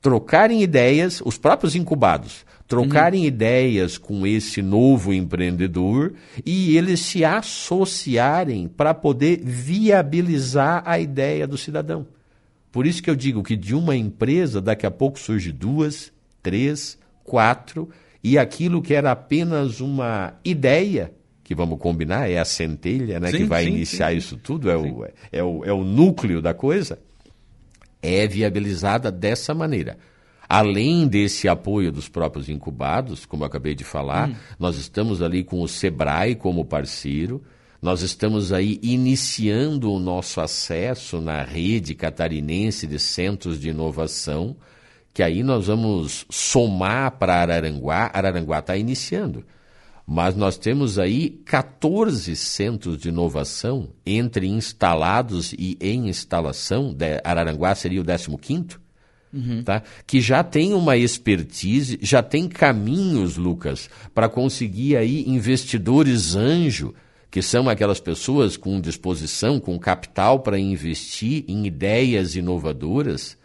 trocarem 0.00 0.62
ideias, 0.62 1.20
os 1.24 1.36
próprios 1.36 1.74
incubados, 1.74 2.45
trocarem 2.66 3.20
uhum. 3.22 3.26
ideias 3.26 3.96
com 3.96 4.26
esse 4.26 4.60
novo 4.60 5.12
empreendedor 5.12 6.14
e 6.44 6.76
eles 6.76 7.00
se 7.00 7.24
associarem 7.24 8.68
para 8.68 8.92
poder 8.92 9.40
viabilizar 9.42 10.82
a 10.84 10.98
ideia 10.98 11.46
do 11.46 11.56
cidadão. 11.56 12.06
Por 12.72 12.86
isso 12.86 13.02
que 13.02 13.08
eu 13.08 13.16
digo 13.16 13.42
que 13.42 13.56
de 13.56 13.74
uma 13.74 13.96
empresa 13.96 14.60
daqui 14.60 14.84
a 14.84 14.90
pouco 14.90 15.18
surge 15.18 15.52
duas, 15.52 16.12
três, 16.42 16.98
quatro 17.24 17.88
e 18.22 18.36
aquilo 18.36 18.82
que 18.82 18.94
era 18.94 19.12
apenas 19.12 19.80
uma 19.80 20.34
ideia 20.44 21.12
que 21.42 21.54
vamos 21.54 21.78
combinar 21.78 22.28
é 22.28 22.38
a 22.38 22.44
centelha, 22.44 23.20
né, 23.20 23.30
sim, 23.30 23.36
que 23.38 23.44
vai 23.44 23.64
sim, 23.64 23.70
iniciar 23.70 24.10
sim. 24.10 24.16
isso 24.16 24.36
tudo, 24.36 24.68
é 24.68 24.76
o, 24.76 25.06
é, 25.30 25.42
o, 25.44 25.64
é 25.64 25.72
o 25.72 25.84
núcleo 25.84 26.42
da 26.42 26.52
coisa, 26.52 26.98
é 28.02 28.26
viabilizada 28.26 29.12
dessa 29.12 29.54
maneira. 29.54 29.96
Além 30.48 31.08
desse 31.08 31.48
apoio 31.48 31.90
dos 31.90 32.08
próprios 32.08 32.48
incubados, 32.48 33.26
como 33.26 33.42
eu 33.42 33.46
acabei 33.46 33.74
de 33.74 33.84
falar, 33.84 34.28
hum. 34.28 34.34
nós 34.58 34.76
estamos 34.76 35.20
ali 35.20 35.42
com 35.42 35.60
o 35.60 35.68
Sebrae 35.68 36.34
como 36.34 36.64
parceiro, 36.64 37.42
nós 37.82 38.02
estamos 38.02 38.52
aí 38.52 38.78
iniciando 38.82 39.92
o 39.92 39.98
nosso 39.98 40.40
acesso 40.40 41.20
na 41.20 41.42
rede 41.42 41.94
catarinense 41.94 42.86
de 42.86 42.98
centros 42.98 43.60
de 43.60 43.68
inovação, 43.68 44.56
que 45.12 45.22
aí 45.22 45.42
nós 45.42 45.66
vamos 45.66 46.26
somar 46.30 47.12
para 47.12 47.36
Araranguá. 47.36 48.10
Araranguá 48.12 48.58
está 48.60 48.76
iniciando. 48.76 49.44
Mas 50.06 50.36
nós 50.36 50.56
temos 50.56 50.98
aí 50.98 51.30
14 51.44 52.36
centros 52.36 52.98
de 52.98 53.08
inovação 53.08 53.88
entre 54.04 54.46
instalados 54.46 55.52
e 55.52 55.76
em 55.80 56.08
instalação. 56.08 56.94
Araranguá 57.24 57.74
seria 57.74 58.00
o 58.00 58.04
15 58.04 58.36
quinto 58.38 58.85
Uhum. 59.36 59.62
Tá? 59.62 59.82
que 60.06 60.20
já 60.20 60.42
tem 60.42 60.72
uma 60.72 60.96
expertise, 60.96 61.98
já 62.00 62.22
tem 62.22 62.48
caminhos, 62.48 63.36
Lucas, 63.36 63.90
para 64.14 64.28
conseguir 64.28 64.96
aí 64.96 65.24
investidores 65.28 66.34
anjo, 66.34 66.94
que 67.30 67.42
são 67.42 67.68
aquelas 67.68 68.00
pessoas 68.00 68.56
com 68.56 68.80
disposição, 68.80 69.60
com 69.60 69.78
capital 69.78 70.40
para 70.40 70.58
investir 70.58 71.44
em 71.46 71.66
ideias 71.66 72.34
inovadoras, 72.34 73.36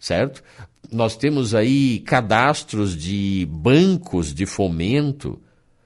certo? 0.00 0.42
Nós 0.90 1.16
temos 1.16 1.54
aí 1.54 1.98
cadastros 2.00 2.96
de 2.96 3.46
bancos 3.50 4.32
de 4.32 4.46
fomento, 4.46 5.38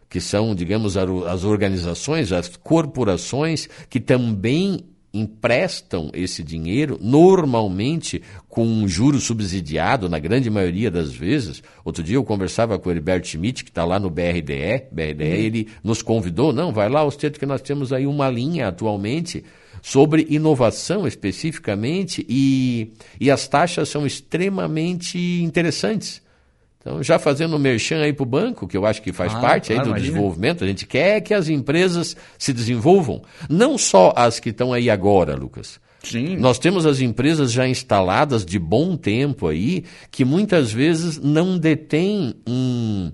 que 0.08 0.20
são, 0.20 0.54
digamos, 0.54 0.96
as 0.96 1.44
organizações, 1.44 2.32
as 2.32 2.56
corporações 2.56 3.68
que 3.88 4.00
também 4.00 4.84
emprestam 5.12 6.10
esse 6.14 6.42
dinheiro, 6.42 6.98
normalmente 7.00 8.22
com 8.48 8.64
um 8.64 8.88
juro 8.88 9.18
subsidiado, 9.20 10.08
na 10.08 10.18
grande 10.18 10.48
maioria 10.50 10.90
das 10.90 11.12
vezes. 11.12 11.62
Outro 11.84 12.02
dia 12.02 12.16
eu 12.16 12.24
conversava 12.24 12.78
com 12.78 12.88
o 12.88 12.92
Heriberto 12.92 13.26
Schmidt, 13.26 13.64
que 13.64 13.70
está 13.70 13.84
lá 13.84 13.98
no 13.98 14.10
BRDE, 14.10 14.86
BRDE, 14.90 15.24
uhum. 15.24 15.34
ele 15.34 15.68
nos 15.82 16.02
convidou, 16.02 16.52
não, 16.52 16.72
vai 16.72 16.88
lá, 16.88 17.04
Osteto, 17.04 17.38
que 17.38 17.46
nós 17.46 17.60
temos 17.60 17.92
aí 17.92 18.06
uma 18.06 18.30
linha 18.30 18.68
atualmente 18.68 19.44
sobre 19.82 20.26
inovação 20.28 21.06
especificamente, 21.06 22.24
e, 22.28 22.92
e 23.18 23.30
as 23.30 23.48
taxas 23.48 23.88
são 23.88 24.06
extremamente 24.06 25.18
interessantes. 25.42 26.22
Então, 26.80 27.02
já 27.02 27.18
fazendo 27.18 27.56
um 27.56 27.58
merchan 27.58 28.00
aí 28.00 28.12
para 28.12 28.22
o 28.22 28.26
banco, 28.26 28.66
que 28.66 28.76
eu 28.76 28.86
acho 28.86 29.02
que 29.02 29.12
faz 29.12 29.34
ah, 29.34 29.40
parte 29.40 29.66
claro, 29.66 29.80
aí 29.80 29.84
do 29.84 29.90
imagina. 29.90 30.08
desenvolvimento, 30.08 30.64
a 30.64 30.66
gente 30.66 30.86
quer 30.86 31.20
que 31.20 31.34
as 31.34 31.48
empresas 31.48 32.16
se 32.38 32.54
desenvolvam. 32.54 33.22
Não 33.50 33.76
só 33.76 34.14
as 34.16 34.40
que 34.40 34.48
estão 34.48 34.72
aí 34.72 34.88
agora, 34.88 35.36
Lucas. 35.36 35.78
Sim. 36.02 36.38
Nós 36.38 36.58
temos 36.58 36.86
as 36.86 37.00
empresas 37.00 37.52
já 37.52 37.68
instaladas 37.68 38.46
de 38.46 38.58
bom 38.58 38.96
tempo 38.96 39.46
aí, 39.46 39.84
que 40.10 40.24
muitas 40.24 40.72
vezes 40.72 41.18
não 41.18 41.58
detêm 41.58 42.34
um, 42.48 43.12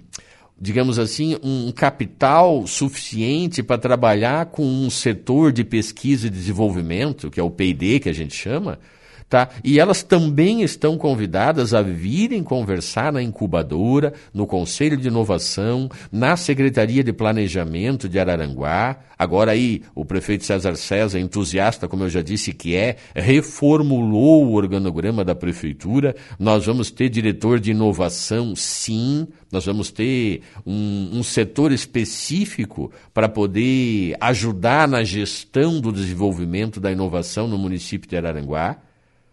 digamos 0.59 0.97
assim, 0.99 1.37
um 1.43 1.73
capital 1.73 2.65
suficiente 2.69 3.65
para 3.65 3.79
trabalhar 3.79 4.47
com 4.47 4.65
um 4.65 4.89
setor 4.89 5.51
de 5.51 5.65
pesquisa 5.65 6.29
e 6.29 6.31
desenvolvimento, 6.31 7.31
que 7.31 7.41
é 7.41 7.43
o 7.43 7.51
PD 7.51 7.99
que 7.99 8.09
a 8.09 8.15
gente 8.15 8.35
chama, 8.35 8.79
Tá? 9.29 9.49
E 9.65 9.81
elas 9.81 10.05
também 10.05 10.63
estão 10.63 10.97
convidadas 10.97 11.75
a 11.75 11.83
virem 11.83 12.45
conversar 12.45 13.13
na 13.13 13.21
incubadora, 13.21 14.13
no 14.33 14.47
Conselho 14.47 14.97
de 14.97 15.09
Inovação, 15.09 15.89
na 16.13 16.37
Secretaria 16.37 17.03
de 17.03 17.13
Planejamento 17.13 18.09
de 18.09 18.21
Araranguá. 18.21 18.97
Agora 19.19 19.51
aí, 19.51 19.83
o 19.97 20.05
prefeito 20.05 20.45
César 20.45 20.77
César, 20.77 21.19
entusiasta, 21.19 21.89
como 21.89 22.05
eu 22.05 22.09
já 22.09 22.23
disse 22.23 22.53
que 22.53 22.77
é, 22.77 22.99
reformulou 23.17 24.47
o 24.47 24.55
organograma 24.55 25.25
da 25.25 25.35
prefeitura. 25.35 26.15
Nós 26.39 26.67
vamos 26.67 26.93
ter 26.93 27.09
diretor 27.09 27.59
de 27.59 27.73
inovação, 27.73 28.55
sim. 28.55 29.27
Nós 29.51 29.67
vamos 29.67 29.91
ter 29.91 30.43
um, 30.65 31.11
um 31.15 31.23
setor 31.25 31.73
específico 31.73 32.93
para 33.13 33.29
poder 33.29 34.17
ajudar 34.21 34.87
na 34.87 35.03
gestão 35.03 35.81
do 35.81 35.91
desenvolvimento 35.91 36.79
da 36.79 36.93
inovação 36.93 37.49
no 37.49 37.59
município 37.59 38.09
de 38.09 38.17
Araranguá. 38.17 38.86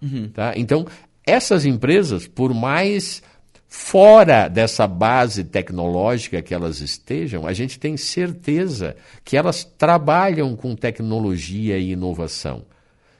Uhum. 0.04 0.30
Tá? 0.30 0.54
Então, 0.58 0.86
essas 1.26 1.66
empresas, 1.66 2.28
por 2.28 2.54
mais 2.54 3.24
fora 3.68 4.48
dessa 4.48 4.86
base 4.86 5.44
tecnológica 5.44 6.42
que 6.42 6.54
elas 6.54 6.80
estejam, 6.80 7.48
a 7.48 7.54
gente 7.54 7.80
tem 7.80 7.98
certeza 7.98 8.96
que 9.24 9.36
elas 9.36 9.64
trabalham 9.64 10.56
com 10.56 10.76
tecnologia 10.76 11.80
e 11.80 11.94
inovação. 11.94 12.66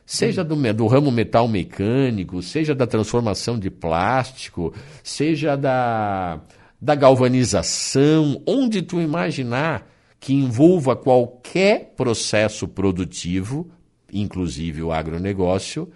Seja 0.06 0.44
do, 0.44 0.56
do 0.74 0.86
ramo 0.86 1.12
metal 1.12 1.48
mecânico, 1.48 2.42
seja 2.42 2.76
da 2.76 2.86
transformação 2.86 3.58
de 3.58 3.72
plástico, 3.72 4.74
seja 5.02 5.56
da, 5.56 6.42
da 6.80 6.94
galvanização, 6.94 8.42
onde 8.46 8.82
tu 8.82 9.00
imaginar 9.00 9.90
que 10.20 10.34
envolva 10.34 10.96
qualquer 10.96 11.94
processo 11.98 12.68
produtivo, 12.68 13.72
inclusive 14.12 14.84
o 14.84 14.92
agronegócio, 14.92 15.90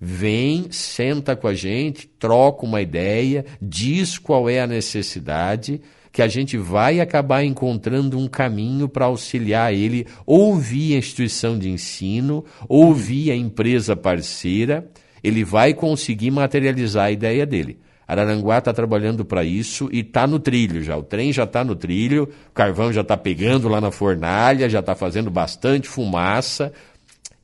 vem, 0.00 0.66
senta 0.70 1.34
com 1.34 1.48
a 1.48 1.54
gente, 1.54 2.06
troca 2.18 2.64
uma 2.64 2.82
ideia, 2.82 3.44
diz 3.60 4.18
qual 4.18 4.48
é 4.48 4.60
a 4.60 4.66
necessidade, 4.66 5.80
que 6.12 6.22
a 6.22 6.28
gente 6.28 6.56
vai 6.56 7.00
acabar 7.00 7.44
encontrando 7.44 8.18
um 8.18 8.26
caminho 8.26 8.88
para 8.88 9.06
auxiliar 9.06 9.74
ele, 9.74 10.06
ou 10.24 10.56
via 10.56 10.98
instituição 10.98 11.58
de 11.58 11.68
ensino, 11.68 12.44
ou 12.68 12.94
via 12.94 13.34
empresa 13.34 13.94
parceira, 13.94 14.88
ele 15.22 15.44
vai 15.44 15.74
conseguir 15.74 16.30
materializar 16.30 17.06
a 17.06 17.10
ideia 17.10 17.44
dele. 17.44 17.78
Araranguá 18.06 18.58
está 18.58 18.72
trabalhando 18.72 19.24
para 19.24 19.42
isso 19.42 19.88
e 19.92 20.00
está 20.00 20.26
no 20.26 20.38
trilho 20.38 20.82
já. 20.82 20.96
O 20.96 21.02
trem 21.02 21.32
já 21.32 21.42
está 21.42 21.64
no 21.64 21.74
trilho, 21.74 22.30
o 22.48 22.52
carvão 22.52 22.92
já 22.92 23.00
está 23.00 23.16
pegando 23.16 23.68
lá 23.68 23.80
na 23.80 23.90
fornalha, 23.90 24.70
já 24.70 24.78
está 24.78 24.94
fazendo 24.94 25.30
bastante 25.30 25.88
fumaça 25.88 26.72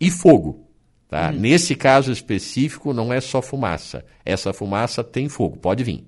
e 0.00 0.08
fogo. 0.08 0.71
Tá? 1.12 1.28
Uhum. 1.28 1.40
Nesse 1.40 1.74
caso 1.74 2.10
específico, 2.10 2.94
não 2.94 3.12
é 3.12 3.20
só 3.20 3.42
fumaça. 3.42 4.02
Essa 4.24 4.50
fumaça 4.50 5.04
tem 5.04 5.28
fogo, 5.28 5.58
pode 5.58 5.84
vir. 5.84 6.06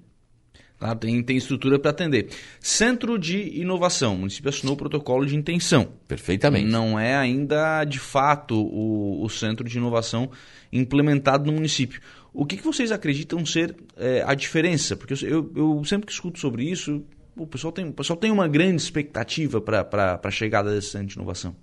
Tá, 0.79 0.97
tem, 0.97 1.23
tem 1.23 1.37
estrutura 1.37 1.79
para 1.79 1.91
atender. 1.91 2.31
Centro 2.59 3.19
de 3.19 3.61
Inovação. 3.61 4.15
O 4.15 4.19
município 4.21 4.49
assinou 4.49 4.73
o 4.73 4.79
protocolo 4.79 5.27
de 5.27 5.37
intenção. 5.37 5.91
Perfeitamente. 6.09 6.71
Não 6.71 6.99
é 6.99 7.15
ainda, 7.15 7.85
de 7.85 7.99
fato, 7.99 8.55
o, 8.59 9.23
o 9.23 9.29
centro 9.29 9.69
de 9.69 9.77
inovação 9.77 10.31
implementado 10.73 11.45
no 11.45 11.53
município. 11.53 12.01
O 12.33 12.47
que, 12.47 12.57
que 12.57 12.65
vocês 12.65 12.91
acreditam 12.91 13.45
ser 13.45 13.77
é, 13.99 14.25
a 14.27 14.33
diferença? 14.33 14.97
Porque 14.97 15.13
eu, 15.27 15.53
eu, 15.55 15.85
sempre 15.85 16.07
que 16.07 16.13
escuto 16.13 16.39
sobre 16.39 16.65
isso, 16.65 17.05
o 17.37 17.47
pessoal 17.47 17.75
tem, 17.75 17.87
o 17.87 17.93
pessoal 17.93 18.17
tem 18.17 18.31
uma 18.31 18.49
grande 18.49 18.81
expectativa 18.81 19.61
para 19.61 20.19
a 20.25 20.31
chegada 20.31 20.75
desse 20.75 20.93
centro 20.93 21.09
de 21.09 21.15
inovação. 21.17 21.55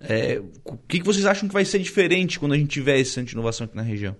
É, 0.00 0.40
o 0.64 0.76
que, 0.76 1.02
vocês 1.02 1.26
acham 1.26 1.46
que 1.46 1.52
vai 1.52 1.64
ser 1.64 1.78
diferente 1.78 2.40
quando 2.40 2.52
a 2.52 2.56
gente 2.56 2.70
tiver 2.70 2.98
esse 2.98 3.12
centro 3.12 3.28
de 3.28 3.34
inovação 3.34 3.66
aqui 3.66 3.76
na 3.76 3.82
região? 3.82 4.16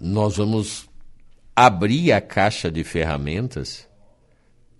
Nós 0.00 0.36
vamos 0.36 0.88
abrir 1.54 2.12
a 2.12 2.20
caixa 2.20 2.70
de 2.70 2.82
ferramentas 2.84 3.86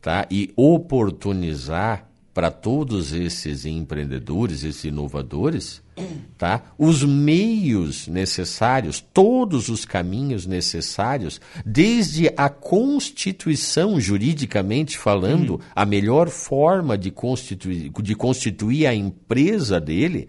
tá? 0.01 0.27
e 0.31 0.53
oportunizar 0.57 2.08
para 2.39 2.53
todos 2.53 3.13
esses 3.13 3.67
empreendedores, 3.67 4.63
esses 4.63 4.85
inovadores, 4.85 5.83
tá? 6.39 6.63
os 6.79 7.03
meios 7.03 8.07
necessários, 8.07 9.05
todos 9.13 9.69
os 9.69 9.85
caminhos 9.85 10.47
necessários, 10.47 11.41
desde 11.67 12.33
a 12.37 12.49
constituição, 12.49 14.01
juridicamente 14.01 14.97
falando, 14.97 15.55
uhum. 15.55 15.61
a 15.75 15.85
melhor 15.85 16.29
forma 16.29 16.97
de 16.97 17.11
constituir, 17.11 17.91
de 17.91 18.15
constituir 18.15 18.87
a 18.87 18.95
empresa 18.95 19.81
dele, 19.81 20.29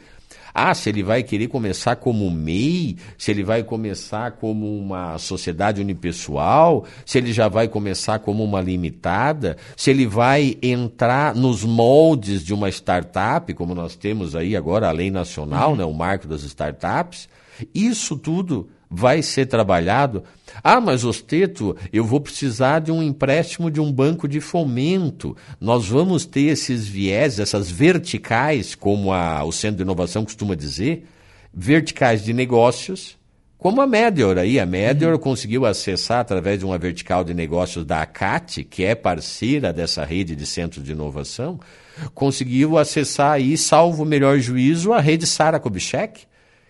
ah, 0.53 0.73
se 0.73 0.89
ele 0.89 1.03
vai 1.03 1.23
querer 1.23 1.47
começar 1.47 1.95
como 1.95 2.29
MEI, 2.29 2.97
se 3.17 3.31
ele 3.31 3.43
vai 3.43 3.63
começar 3.63 4.31
como 4.31 4.77
uma 4.77 5.17
sociedade 5.17 5.81
unipessoal, 5.81 6.85
se 7.05 7.17
ele 7.17 7.31
já 7.31 7.47
vai 7.47 7.67
começar 7.67 8.19
como 8.19 8.43
uma 8.43 8.61
limitada, 8.61 9.57
se 9.75 9.89
ele 9.89 10.05
vai 10.05 10.57
entrar 10.61 11.35
nos 11.35 11.63
moldes 11.63 12.43
de 12.43 12.53
uma 12.53 12.69
startup, 12.69 13.53
como 13.53 13.75
nós 13.75 13.95
temos 13.95 14.35
aí 14.35 14.55
agora 14.55 14.87
a 14.87 14.91
lei 14.91 15.11
nacional, 15.11 15.71
uhum. 15.71 15.75
né, 15.75 15.85
o 15.85 15.93
marco 15.93 16.27
das 16.27 16.43
startups. 16.43 17.27
Isso 17.73 18.17
tudo 18.17 18.69
vai 18.89 19.21
ser 19.21 19.45
trabalhado. 19.45 20.23
Ah, 20.63 20.81
mas 20.81 21.03
Osteto, 21.03 21.75
eu 21.93 22.03
vou 22.03 22.19
precisar 22.19 22.79
de 22.79 22.91
um 22.91 23.03
empréstimo 23.03 23.69
de 23.69 23.79
um 23.79 23.91
banco 23.91 24.27
de 24.27 24.41
fomento. 24.41 25.37
Nós 25.61 25.87
vamos 25.87 26.25
ter 26.25 26.47
esses 26.47 26.87
viés, 26.87 27.39
essas 27.39 27.69
verticais, 27.69 28.73
como 28.73 29.13
a, 29.13 29.43
o 29.43 29.51
Centro 29.51 29.77
de 29.77 29.83
Inovação 29.83 30.23
costuma 30.23 30.55
dizer, 30.55 31.05
verticais 31.53 32.23
de 32.23 32.33
negócios, 32.33 33.17
como 33.59 33.81
a 33.81 33.87
Medior 33.87 34.37
aí. 34.37 34.59
A 34.59 34.65
Medior 34.65 35.13
uhum. 35.13 35.19
conseguiu 35.19 35.65
acessar 35.65 36.21
através 36.21 36.59
de 36.59 36.65
uma 36.65 36.77
vertical 36.77 37.23
de 37.23 37.33
negócios 37.33 37.85
da 37.85 38.01
ACAT, 38.01 38.63
que 38.63 38.83
é 38.83 38.95
parceira 38.95 39.71
dessa 39.71 40.03
rede 40.03 40.35
de 40.35 40.45
centros 40.45 40.83
de 40.83 40.93
inovação, 40.93 41.59
conseguiu 42.15 42.77
acessar 42.77 43.33
aí, 43.33 43.57
salvo 43.57 44.03
o 44.03 44.05
melhor 44.05 44.39
juízo, 44.39 44.93
a 44.93 44.99
rede 44.99 45.27
Sara 45.27 45.59
Kubitschek, 45.59 46.28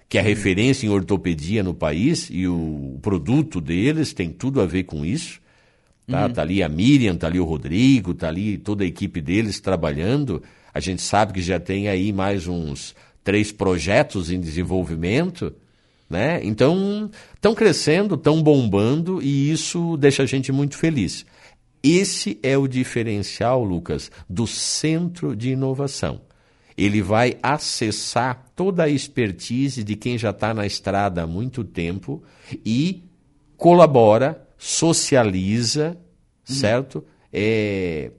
que 0.09 0.17
é 0.17 0.21
referência 0.21 0.87
em 0.87 0.89
ortopedia 0.89 1.61
no 1.61 1.73
país, 1.73 2.29
e 2.31 2.47
o 2.47 2.97
produto 2.99 3.61
deles 3.61 4.11
tem 4.11 4.31
tudo 4.31 4.59
a 4.59 4.65
ver 4.65 4.83
com 4.83 5.05
isso. 5.05 5.39
Tá, 6.07 6.25
uhum. 6.25 6.33
tá 6.33 6.41
ali 6.41 6.63
a 6.63 6.67
Miriam, 6.67 7.15
tá 7.15 7.27
ali 7.27 7.39
o 7.39 7.45
Rodrigo, 7.45 8.15
tá 8.15 8.27
ali 8.27 8.57
toda 8.57 8.83
a 8.83 8.87
equipe 8.87 9.21
deles 9.21 9.59
trabalhando. 9.59 10.41
A 10.73 10.79
gente 10.79 11.03
sabe 11.03 11.33
que 11.33 11.41
já 11.41 11.59
tem 11.59 11.87
aí 11.87 12.11
mais 12.11 12.47
uns 12.47 12.95
três 13.23 13.51
projetos 13.51 14.31
em 14.31 14.39
desenvolvimento, 14.39 15.53
né? 16.09 16.39
Então, 16.43 17.11
estão 17.35 17.53
crescendo, 17.53 18.15
estão 18.15 18.41
bombando 18.41 19.21
e 19.21 19.51
isso 19.51 19.95
deixa 19.97 20.23
a 20.23 20.25
gente 20.25 20.51
muito 20.51 20.75
feliz. 20.75 21.23
Esse 21.83 22.39
é 22.41 22.57
o 22.57 22.67
diferencial, 22.67 23.63
Lucas, 23.63 24.11
do 24.27 24.47
centro 24.47 25.35
de 25.35 25.51
inovação 25.51 26.19
ele 26.79 27.01
vai 27.01 27.37
acessar 27.43 28.45
toda 28.55 28.83
a 28.83 28.89
expertise 28.89 29.83
de 29.83 29.95
quem 29.95 30.17
já 30.17 30.29
está 30.29 30.53
na 30.53 30.65
estrada 30.65 31.23
há 31.23 31.27
muito 31.27 31.63
tempo 31.63 32.23
e 32.65 33.03
colabora, 33.57 34.47
socializa, 34.57 35.97
hum. 36.49 36.53
certo? 36.53 37.05
É, 37.33 38.11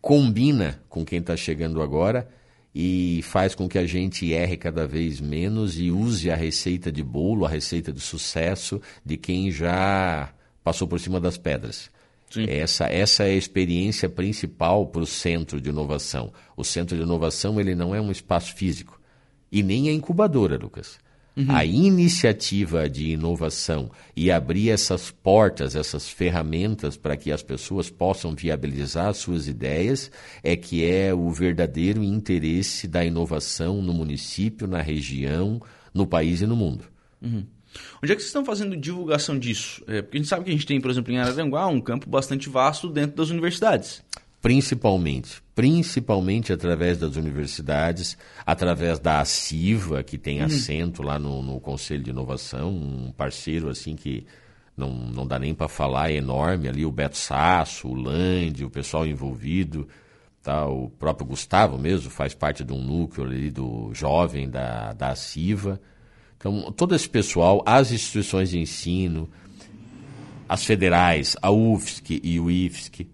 combina 0.00 0.80
com 0.88 1.04
quem 1.04 1.18
está 1.18 1.36
chegando 1.36 1.82
agora 1.82 2.28
e 2.72 3.20
faz 3.24 3.54
com 3.54 3.68
que 3.68 3.78
a 3.78 3.86
gente 3.86 4.32
erre 4.32 4.56
cada 4.56 4.86
vez 4.86 5.20
menos 5.20 5.76
e 5.76 5.90
use 5.90 6.30
a 6.30 6.36
receita 6.36 6.92
de 6.92 7.02
bolo, 7.02 7.44
a 7.44 7.48
receita 7.48 7.92
de 7.92 8.00
sucesso 8.00 8.80
de 9.04 9.16
quem 9.16 9.50
já 9.50 10.32
passou 10.62 10.86
por 10.86 11.00
cima 11.00 11.18
das 11.18 11.36
pedras. 11.36 11.90
Essa, 12.48 12.84
essa 12.84 13.24
é 13.24 13.30
a 13.30 13.36
experiência 13.36 14.08
principal 14.08 14.86
para 14.86 15.02
o 15.02 15.06
centro 15.06 15.60
de 15.60 15.68
inovação. 15.68 16.32
O 16.56 16.62
centro 16.62 16.96
de 16.96 17.02
inovação 17.02 17.60
ele 17.60 17.74
não 17.74 17.94
é 17.94 18.00
um 18.00 18.10
espaço 18.10 18.54
físico 18.54 19.00
e 19.50 19.62
nem 19.62 19.88
é 19.88 19.92
incubadora, 19.92 20.56
Lucas. 20.56 20.98
Uhum. 21.36 21.46
A 21.48 21.64
iniciativa 21.64 22.88
de 22.88 23.10
inovação 23.10 23.90
e 24.16 24.30
abrir 24.30 24.70
essas 24.70 25.10
portas, 25.10 25.74
essas 25.74 26.08
ferramentas 26.08 26.96
para 26.96 27.16
que 27.16 27.32
as 27.32 27.42
pessoas 27.42 27.88
possam 27.88 28.34
viabilizar 28.34 29.14
suas 29.14 29.46
ideias 29.46 30.10
é 30.42 30.56
que 30.56 30.84
é 30.84 31.14
o 31.14 31.30
verdadeiro 31.30 32.02
interesse 32.02 32.86
da 32.86 33.04
inovação 33.04 33.80
no 33.80 33.94
município, 33.94 34.66
na 34.66 34.82
região, 34.82 35.60
no 35.94 36.06
país 36.06 36.40
e 36.42 36.46
no 36.46 36.56
mundo. 36.56 36.84
Uhum. 37.22 37.44
Onde 38.02 38.12
é 38.12 38.16
que 38.16 38.22
vocês 38.22 38.28
estão 38.28 38.44
fazendo 38.44 38.76
divulgação 38.76 39.38
disso? 39.38 39.82
É, 39.86 40.02
porque 40.02 40.16
a 40.16 40.20
gente 40.20 40.28
sabe 40.28 40.44
que 40.44 40.50
a 40.50 40.52
gente 40.52 40.66
tem, 40.66 40.80
por 40.80 40.90
exemplo, 40.90 41.12
em 41.12 41.18
Araranguá, 41.18 41.66
um 41.66 41.80
campo 41.80 42.08
bastante 42.08 42.48
vasto 42.48 42.88
dentro 42.88 43.16
das 43.16 43.30
universidades. 43.30 44.02
Principalmente, 44.42 45.42
principalmente 45.54 46.50
através 46.50 46.96
das 46.96 47.16
universidades, 47.16 48.16
através 48.46 48.98
da 48.98 49.20
ACIVA, 49.20 50.02
que 50.02 50.16
tem 50.16 50.40
uhum. 50.40 50.46
assento 50.46 51.02
lá 51.02 51.18
no, 51.18 51.42
no 51.42 51.60
Conselho 51.60 52.02
de 52.02 52.08
Inovação, 52.08 52.70
um 52.70 53.12
parceiro 53.12 53.68
assim 53.68 53.94
que 53.94 54.26
não, 54.74 54.90
não 54.90 55.26
dá 55.26 55.38
nem 55.38 55.54
para 55.54 55.68
falar, 55.68 56.10
é 56.10 56.14
enorme 56.14 56.68
ali, 56.68 56.86
o 56.86 56.90
Beto 56.90 57.18
Sasso, 57.18 57.88
o 57.88 57.94
Lande, 57.94 58.64
o 58.64 58.70
pessoal 58.70 59.06
envolvido, 59.06 59.86
tá? 60.42 60.66
o 60.66 60.88
próprio 60.88 61.26
Gustavo 61.26 61.76
mesmo 61.76 62.10
faz 62.10 62.34
parte 62.34 62.64
de 62.64 62.72
um 62.72 62.82
núcleo 62.82 63.26
ali 63.26 63.50
do 63.50 63.90
jovem 63.92 64.48
da, 64.48 64.94
da 64.94 65.10
ACIVA. 65.10 65.78
Então, 66.40 66.72
todo 66.72 66.94
esse 66.94 67.06
pessoal, 67.06 67.62
as 67.66 67.92
instituições 67.92 68.48
de 68.48 68.58
ensino, 68.58 69.28
as 70.48 70.64
federais, 70.64 71.36
a 71.42 71.50
UFSC 71.50 72.18
e 72.24 72.40
o 72.40 72.50
IFSC, 72.50 73.06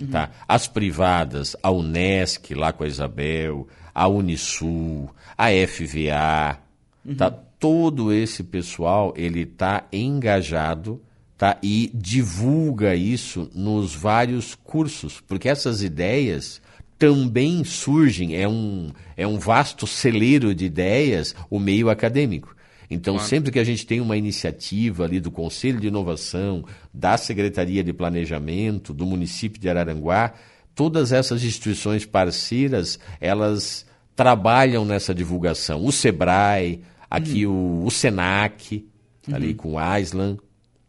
uhum. 0.00 0.06
tá? 0.06 0.30
as 0.46 0.68
privadas, 0.68 1.56
a 1.60 1.72
Unesc, 1.72 2.54
lá 2.54 2.72
com 2.72 2.84
a 2.84 2.86
Isabel, 2.86 3.66
a 3.92 4.06
Unisul, 4.06 5.10
a 5.36 5.48
FVA, 5.66 6.60
uhum. 7.04 7.16
tá? 7.16 7.32
todo 7.32 8.12
esse 8.12 8.44
pessoal 8.44 9.12
ele 9.16 9.40
está 9.40 9.84
engajado 9.92 11.02
tá? 11.36 11.58
e 11.60 11.90
divulga 11.92 12.94
isso 12.94 13.50
nos 13.56 13.92
vários 13.92 14.54
cursos, 14.54 15.20
porque 15.20 15.48
essas 15.48 15.82
ideias 15.82 16.62
também 16.96 17.64
surgem, 17.64 18.36
é 18.36 18.46
um, 18.46 18.92
é 19.16 19.26
um 19.26 19.36
vasto 19.36 19.84
celeiro 19.84 20.54
de 20.54 20.66
ideias 20.66 21.34
o 21.50 21.58
meio 21.58 21.90
acadêmico. 21.90 22.56
Então, 22.90 23.14
claro. 23.14 23.28
sempre 23.28 23.50
que 23.50 23.58
a 23.58 23.64
gente 23.64 23.86
tem 23.86 24.00
uma 24.00 24.16
iniciativa 24.16 25.04
ali 25.04 25.20
do 25.20 25.30
Conselho 25.30 25.78
de 25.78 25.88
Inovação, 25.88 26.64
da 26.92 27.16
Secretaria 27.18 27.84
de 27.84 27.92
Planejamento, 27.92 28.94
do 28.94 29.04
município 29.04 29.60
de 29.60 29.68
Araranguá, 29.68 30.32
todas 30.74 31.12
essas 31.12 31.44
instituições 31.44 32.06
parceiras, 32.06 32.98
elas 33.20 33.84
trabalham 34.16 34.84
nessa 34.84 35.14
divulgação. 35.14 35.84
O 35.84 35.92
SEBRAE, 35.92 36.82
aqui 37.10 37.46
uhum. 37.46 37.82
o, 37.82 37.86
o, 37.86 37.90
SENAC, 37.90 38.86
uhum. 39.26 39.34
ali 39.34 39.54
com 39.54 39.72
o 39.72 39.78
Aislan. 39.78 40.38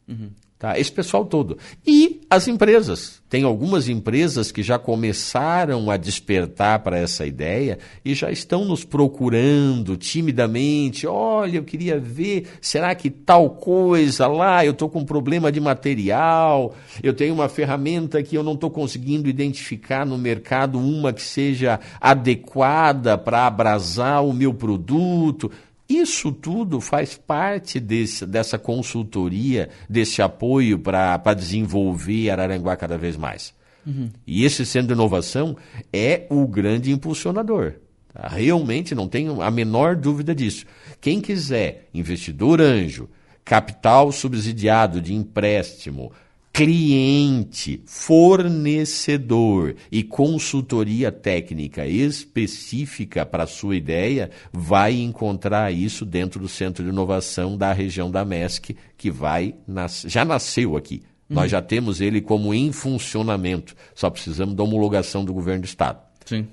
Uhum. 0.08 0.30
Tá? 0.58 0.80
Esse 0.80 0.92
pessoal 0.92 1.26
todo. 1.26 1.58
E 1.86 2.19
as 2.30 2.48
empresas. 2.48 3.20
Tem 3.28 3.44
algumas 3.44 3.88
empresas 3.88 4.52
que 4.52 4.62
já 4.62 4.78
começaram 4.78 5.89
a 5.89 5.98
despertar 5.98 6.80
para 6.80 6.98
essa 6.98 7.26
ideia 7.26 7.80
e 8.04 8.13
já 8.13 8.32
estão 8.32 8.65
nos 8.65 8.84
procurando 8.84 9.98
timidamente. 9.98 11.08
Olha, 11.08 11.58
eu 11.58 11.63
queria 11.63 12.00
ver, 12.00 12.48
será 12.62 12.94
que 12.94 13.10
tal 13.10 13.52
coisa 13.52 14.28
lá, 14.28 14.65
eu 14.65 14.72
estou 14.72 14.89
com 14.89 15.00
um 15.00 15.06
problema 15.06 15.52
de 15.52 15.60
material, 15.60 16.76
eu 17.02 17.13
tenho 17.13 17.34
uma 17.34 17.50
ferramenta 17.50 18.22
que 18.22 18.36
eu 18.36 18.44
não 18.44 18.54
estou 18.54 18.70
conseguindo 18.70 19.30
identificar 19.30 20.06
no 20.06 20.18
mercado 20.18 20.80
uma 20.80 21.13
que 21.13 21.22
seja 21.22 21.80
adequada 22.00 23.18
para 23.18 23.48
abrasar 23.48 24.24
o 24.24 24.34
meu 24.34 24.54
produto. 24.54 25.52
Isso 25.89 26.32
tudo 26.32 26.80
faz 26.80 27.15
parte 27.17 27.80
desse, 27.80 28.23
dessa 28.23 28.60
consultoria, 28.60 29.69
desse 29.89 30.21
apoio 30.21 30.78
para 30.78 31.34
desenvolver 31.34 32.30
Araranguá 32.30 32.78
cada 32.78 32.95
vez 32.95 33.17
mais. 33.17 33.56
Uhum. 33.88 34.10
E 34.28 34.45
esse 34.45 34.65
centro 34.67 34.89
de 34.89 34.93
inovação 34.93 35.58
é 35.91 36.28
o 36.30 36.47
grande 36.47 36.91
impulsionador. 36.91 37.73
Tá? 38.13 38.28
Realmente 38.28 38.93
não 38.93 39.08
tenho 39.08 39.41
a 39.41 39.49
menor 39.49 39.95
dúvida 39.95 40.36
disso. 40.36 40.65
Quem 41.02 41.19
quiser, 41.19 41.89
investidor 41.91 42.62
anjo, 42.62 43.10
capital 43.43 44.12
subsidiado 44.12 45.02
de 45.02 45.15
empréstimo, 45.15 46.12
cliente, 46.52 47.82
fornecedor 47.86 49.76
e 49.92 50.04
consultoria 50.04 51.12
técnica 51.12 51.86
específica 51.86 53.26
para 53.26 53.44
a 53.44 53.48
sua 53.48 53.76
ideia, 53.76 54.30
vai 54.52 54.94
encontrar 54.94 55.72
isso 55.72 56.06
dentro 56.06 56.40
do 56.40 56.50
Centro 56.50 56.84
de 56.84 56.90
Inovação 56.90 57.58
da 57.58 57.72
região 57.72 58.12
da 58.12 58.26
MESC, 58.26 58.76
que 58.98 59.10
vai 59.10 59.56
nas... 59.68 60.04
já 60.08 60.26
nasceu 60.26 60.76
aqui. 60.76 61.04
Uhum. 61.30 61.36
Nós 61.36 61.52
já 61.52 61.62
temos 61.62 62.02
ele 62.02 62.20
como 62.20 62.54
em 62.54 62.72
funcionamento, 62.72 63.76
só 63.94 64.10
precisamos 64.10 64.56
da 64.56 64.64
homologação 64.64 65.24
do 65.24 65.34
governo 65.34 65.62
do 65.62 65.66
Estado. 65.66 66.00
Sim. 66.26 66.48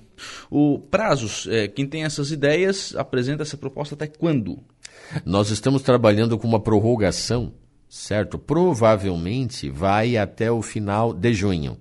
O 0.50 0.78
prazos, 0.78 1.46
é, 1.50 1.68
quem 1.68 1.86
tem 1.86 2.04
essas 2.04 2.30
ideias 2.30 2.94
apresenta 2.96 3.42
essa 3.42 3.56
proposta 3.56 3.94
até 3.94 4.06
quando? 4.06 4.58
Nós 5.24 5.50
estamos 5.50 5.82
trabalhando 5.82 6.38
com 6.38 6.48
uma 6.48 6.60
prorrogação 6.60 7.52
certo? 7.96 8.38
Provavelmente 8.38 9.70
vai 9.70 10.16
até 10.16 10.50
o 10.50 10.62
final 10.62 11.12
de 11.12 11.32
junho. 11.32 11.78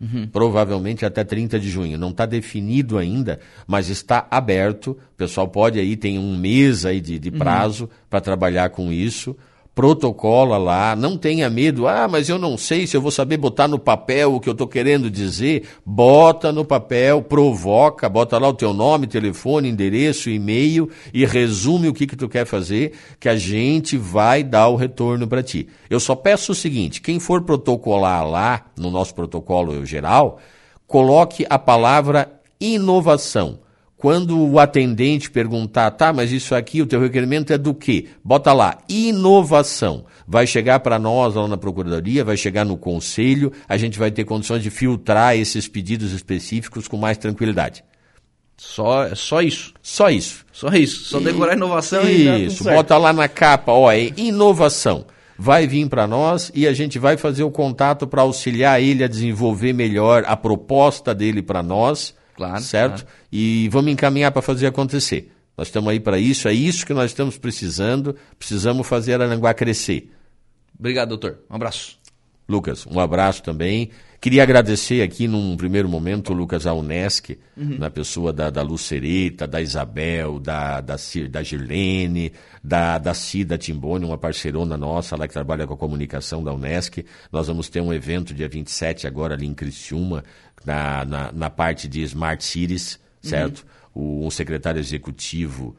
Uhum. 0.00 0.26
Provavelmente 0.26 1.06
até 1.06 1.22
30 1.22 1.60
de 1.60 1.70
junho. 1.70 1.96
Não 1.96 2.10
está 2.10 2.26
definido 2.26 2.98
ainda, 2.98 3.38
mas 3.66 3.88
está 3.88 4.26
aberto. 4.30 4.90
O 4.90 5.16
pessoal 5.16 5.46
pode 5.46 5.78
aí, 5.78 5.96
tem 5.96 6.18
um 6.18 6.36
mês 6.36 6.84
aí 6.84 7.00
de, 7.00 7.18
de 7.18 7.30
uhum. 7.30 7.38
prazo 7.38 7.84
uhum. 7.84 7.90
para 8.10 8.20
trabalhar 8.20 8.70
com 8.70 8.92
isso 8.92 9.36
protocola 9.74 10.58
lá, 10.58 10.94
não 10.94 11.16
tenha 11.16 11.48
medo, 11.48 11.88
ah, 11.88 12.06
mas 12.06 12.28
eu 12.28 12.38
não 12.38 12.58
sei 12.58 12.86
se 12.86 12.96
eu 12.96 13.00
vou 13.00 13.10
saber 13.10 13.38
botar 13.38 13.66
no 13.66 13.78
papel 13.78 14.34
o 14.34 14.40
que 14.40 14.48
eu 14.48 14.52
estou 14.52 14.66
querendo 14.66 15.10
dizer. 15.10 15.66
Bota 15.84 16.52
no 16.52 16.64
papel, 16.64 17.22
provoca, 17.22 18.08
bota 18.08 18.38
lá 18.38 18.48
o 18.48 18.54
teu 18.54 18.74
nome, 18.74 19.06
telefone, 19.06 19.70
endereço, 19.70 20.28
e-mail 20.28 20.90
e 21.12 21.24
resume 21.24 21.88
o 21.88 21.94
que, 21.94 22.06
que 22.06 22.16
tu 22.16 22.28
quer 22.28 22.44
fazer, 22.44 22.92
que 23.18 23.28
a 23.28 23.36
gente 23.36 23.96
vai 23.96 24.42
dar 24.42 24.68
o 24.68 24.76
retorno 24.76 25.26
para 25.26 25.42
ti. 25.42 25.66
Eu 25.88 25.98
só 25.98 26.14
peço 26.14 26.52
o 26.52 26.54
seguinte: 26.56 27.00
quem 27.00 27.18
for 27.18 27.42
protocolar 27.42 28.28
lá, 28.28 28.66
no 28.76 28.90
nosso 28.90 29.14
protocolo 29.14 29.86
geral, 29.86 30.38
coloque 30.86 31.46
a 31.48 31.58
palavra 31.58 32.40
inovação. 32.60 33.60
Quando 34.02 34.36
o 34.36 34.58
atendente 34.58 35.30
perguntar, 35.30 35.88
tá, 35.92 36.12
mas 36.12 36.32
isso 36.32 36.56
aqui, 36.56 36.82
o 36.82 36.86
teu 36.86 37.00
requerimento 37.00 37.52
é 37.52 37.56
do 37.56 37.72
quê? 37.72 38.06
Bota 38.24 38.52
lá, 38.52 38.78
inovação. 38.88 40.06
Vai 40.26 40.44
chegar 40.44 40.80
para 40.80 40.98
nós 40.98 41.36
lá 41.36 41.46
na 41.46 41.56
Procuradoria, 41.56 42.24
vai 42.24 42.36
chegar 42.36 42.64
no 42.64 42.76
Conselho, 42.76 43.52
a 43.68 43.76
gente 43.76 44.00
vai 44.00 44.10
ter 44.10 44.24
condições 44.24 44.60
de 44.60 44.70
filtrar 44.70 45.36
esses 45.36 45.68
pedidos 45.68 46.10
específicos 46.10 46.88
com 46.88 46.96
mais 46.96 47.16
tranquilidade. 47.16 47.84
Só, 48.56 49.14
só 49.14 49.40
isso. 49.40 49.72
Só 49.80 50.10
isso. 50.10 50.44
Só 50.50 50.70
isso. 50.70 51.04
Só 51.04 51.20
decorar 51.20 51.54
inovação 51.54 52.02
e. 52.02 52.46
Isso, 52.46 52.64
bota 52.64 52.98
lá 52.98 53.12
na 53.12 53.28
capa, 53.28 53.70
ó, 53.70 53.92
é 53.92 54.10
inovação 54.16 55.06
vai 55.38 55.66
vir 55.66 55.88
para 55.88 56.08
nós 56.08 56.50
e 56.54 56.66
a 56.66 56.72
gente 56.72 56.98
vai 56.98 57.16
fazer 57.16 57.44
o 57.44 57.50
contato 57.50 58.06
para 58.06 58.22
auxiliar 58.22 58.82
ele 58.82 59.02
a 59.02 59.08
desenvolver 59.08 59.72
melhor 59.72 60.24
a 60.26 60.36
proposta 60.36 61.14
dele 61.14 61.40
para 61.40 61.62
nós 61.62 62.14
Claro. 62.34 62.60
Certo? 62.60 63.04
Claro. 63.04 63.16
E 63.30 63.68
vamos 63.68 63.92
encaminhar 63.92 64.32
para 64.32 64.42
fazer 64.42 64.66
acontecer. 64.66 65.32
Nós 65.56 65.68
estamos 65.68 65.90
aí 65.90 66.00
para 66.00 66.18
isso, 66.18 66.48
é 66.48 66.52
isso 66.52 66.86
que 66.86 66.94
nós 66.94 67.10
estamos 67.10 67.36
precisando. 67.38 68.16
Precisamos 68.38 68.86
fazer 68.86 69.20
Aranguá 69.20 69.52
crescer. 69.52 70.10
Obrigado, 70.78 71.10
doutor. 71.10 71.38
Um 71.50 71.56
abraço. 71.56 72.01
Lucas, 72.48 72.86
um 72.86 72.98
abraço 72.98 73.42
também. 73.42 73.90
Queria 74.20 74.44
agradecer 74.44 75.02
aqui 75.02 75.26
num 75.26 75.56
primeiro 75.56 75.88
momento, 75.88 76.32
Lucas, 76.32 76.64
a 76.64 76.72
Unesc, 76.72 77.36
uhum. 77.56 77.76
na 77.78 77.90
pessoa 77.90 78.32
da, 78.32 78.50
da 78.50 78.62
Lucereta, 78.62 79.48
da 79.48 79.60
Isabel, 79.60 80.38
da, 80.38 80.80
da, 80.80 80.94
da 81.28 81.42
Girlene, 81.42 82.32
da, 82.62 82.98
da 82.98 83.14
Cida 83.14 83.58
Timboni, 83.58 84.04
uma 84.04 84.16
parceirona 84.16 84.76
nossa 84.76 85.16
lá 85.16 85.26
que 85.26 85.34
trabalha 85.34 85.66
com 85.66 85.74
a 85.74 85.76
comunicação 85.76 86.42
da 86.44 86.52
Unesc. 86.52 87.04
Nós 87.32 87.48
vamos 87.48 87.68
ter 87.68 87.80
um 87.80 87.92
evento 87.92 88.32
dia 88.32 88.48
27 88.48 89.08
agora 89.08 89.34
ali 89.34 89.46
em 89.46 89.54
Criciúma, 89.54 90.22
na, 90.64 91.04
na, 91.04 91.32
na 91.32 91.50
parte 91.50 91.88
de 91.88 92.02
Smart 92.02 92.44
Cities, 92.44 93.00
certo? 93.20 93.66
Uhum. 93.92 94.22
O, 94.22 94.26
um 94.26 94.30
secretário 94.30 94.78
executivo 94.78 95.76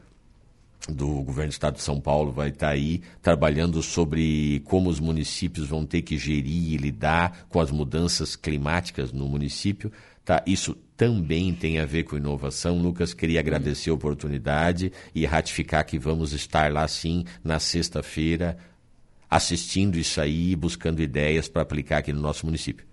do 0.88 1.22
governo 1.22 1.50
do 1.50 1.52
estado 1.52 1.76
de 1.76 1.82
São 1.82 2.00
Paulo 2.00 2.30
vai 2.30 2.50
estar 2.50 2.68
aí 2.68 3.00
trabalhando 3.22 3.82
sobre 3.82 4.60
como 4.64 4.90
os 4.90 5.00
municípios 5.00 5.68
vão 5.68 5.86
ter 5.86 6.02
que 6.02 6.18
gerir 6.18 6.74
e 6.74 6.76
lidar 6.76 7.46
com 7.48 7.60
as 7.60 7.70
mudanças 7.70 8.36
climáticas 8.36 9.12
no 9.12 9.26
município. 9.26 9.90
Tá? 10.24 10.42
Isso 10.46 10.76
também 10.96 11.54
tem 11.54 11.78
a 11.78 11.86
ver 11.86 12.04
com 12.04 12.16
inovação. 12.16 12.78
Lucas, 12.78 13.14
queria 13.14 13.40
agradecer 13.40 13.90
a 13.90 13.94
oportunidade 13.94 14.92
e 15.14 15.24
ratificar 15.24 15.84
que 15.84 15.98
vamos 15.98 16.32
estar 16.32 16.72
lá 16.72 16.86
sim 16.86 17.24
na 17.42 17.58
sexta-feira 17.58 18.56
assistindo 19.34 19.98
isso 19.98 20.20
aí 20.20 20.54
buscando 20.54 21.02
ideias 21.02 21.48
para 21.48 21.62
aplicar 21.62 21.98
aqui 21.98 22.12
no 22.12 22.20
nosso 22.20 22.46
município. 22.46 22.86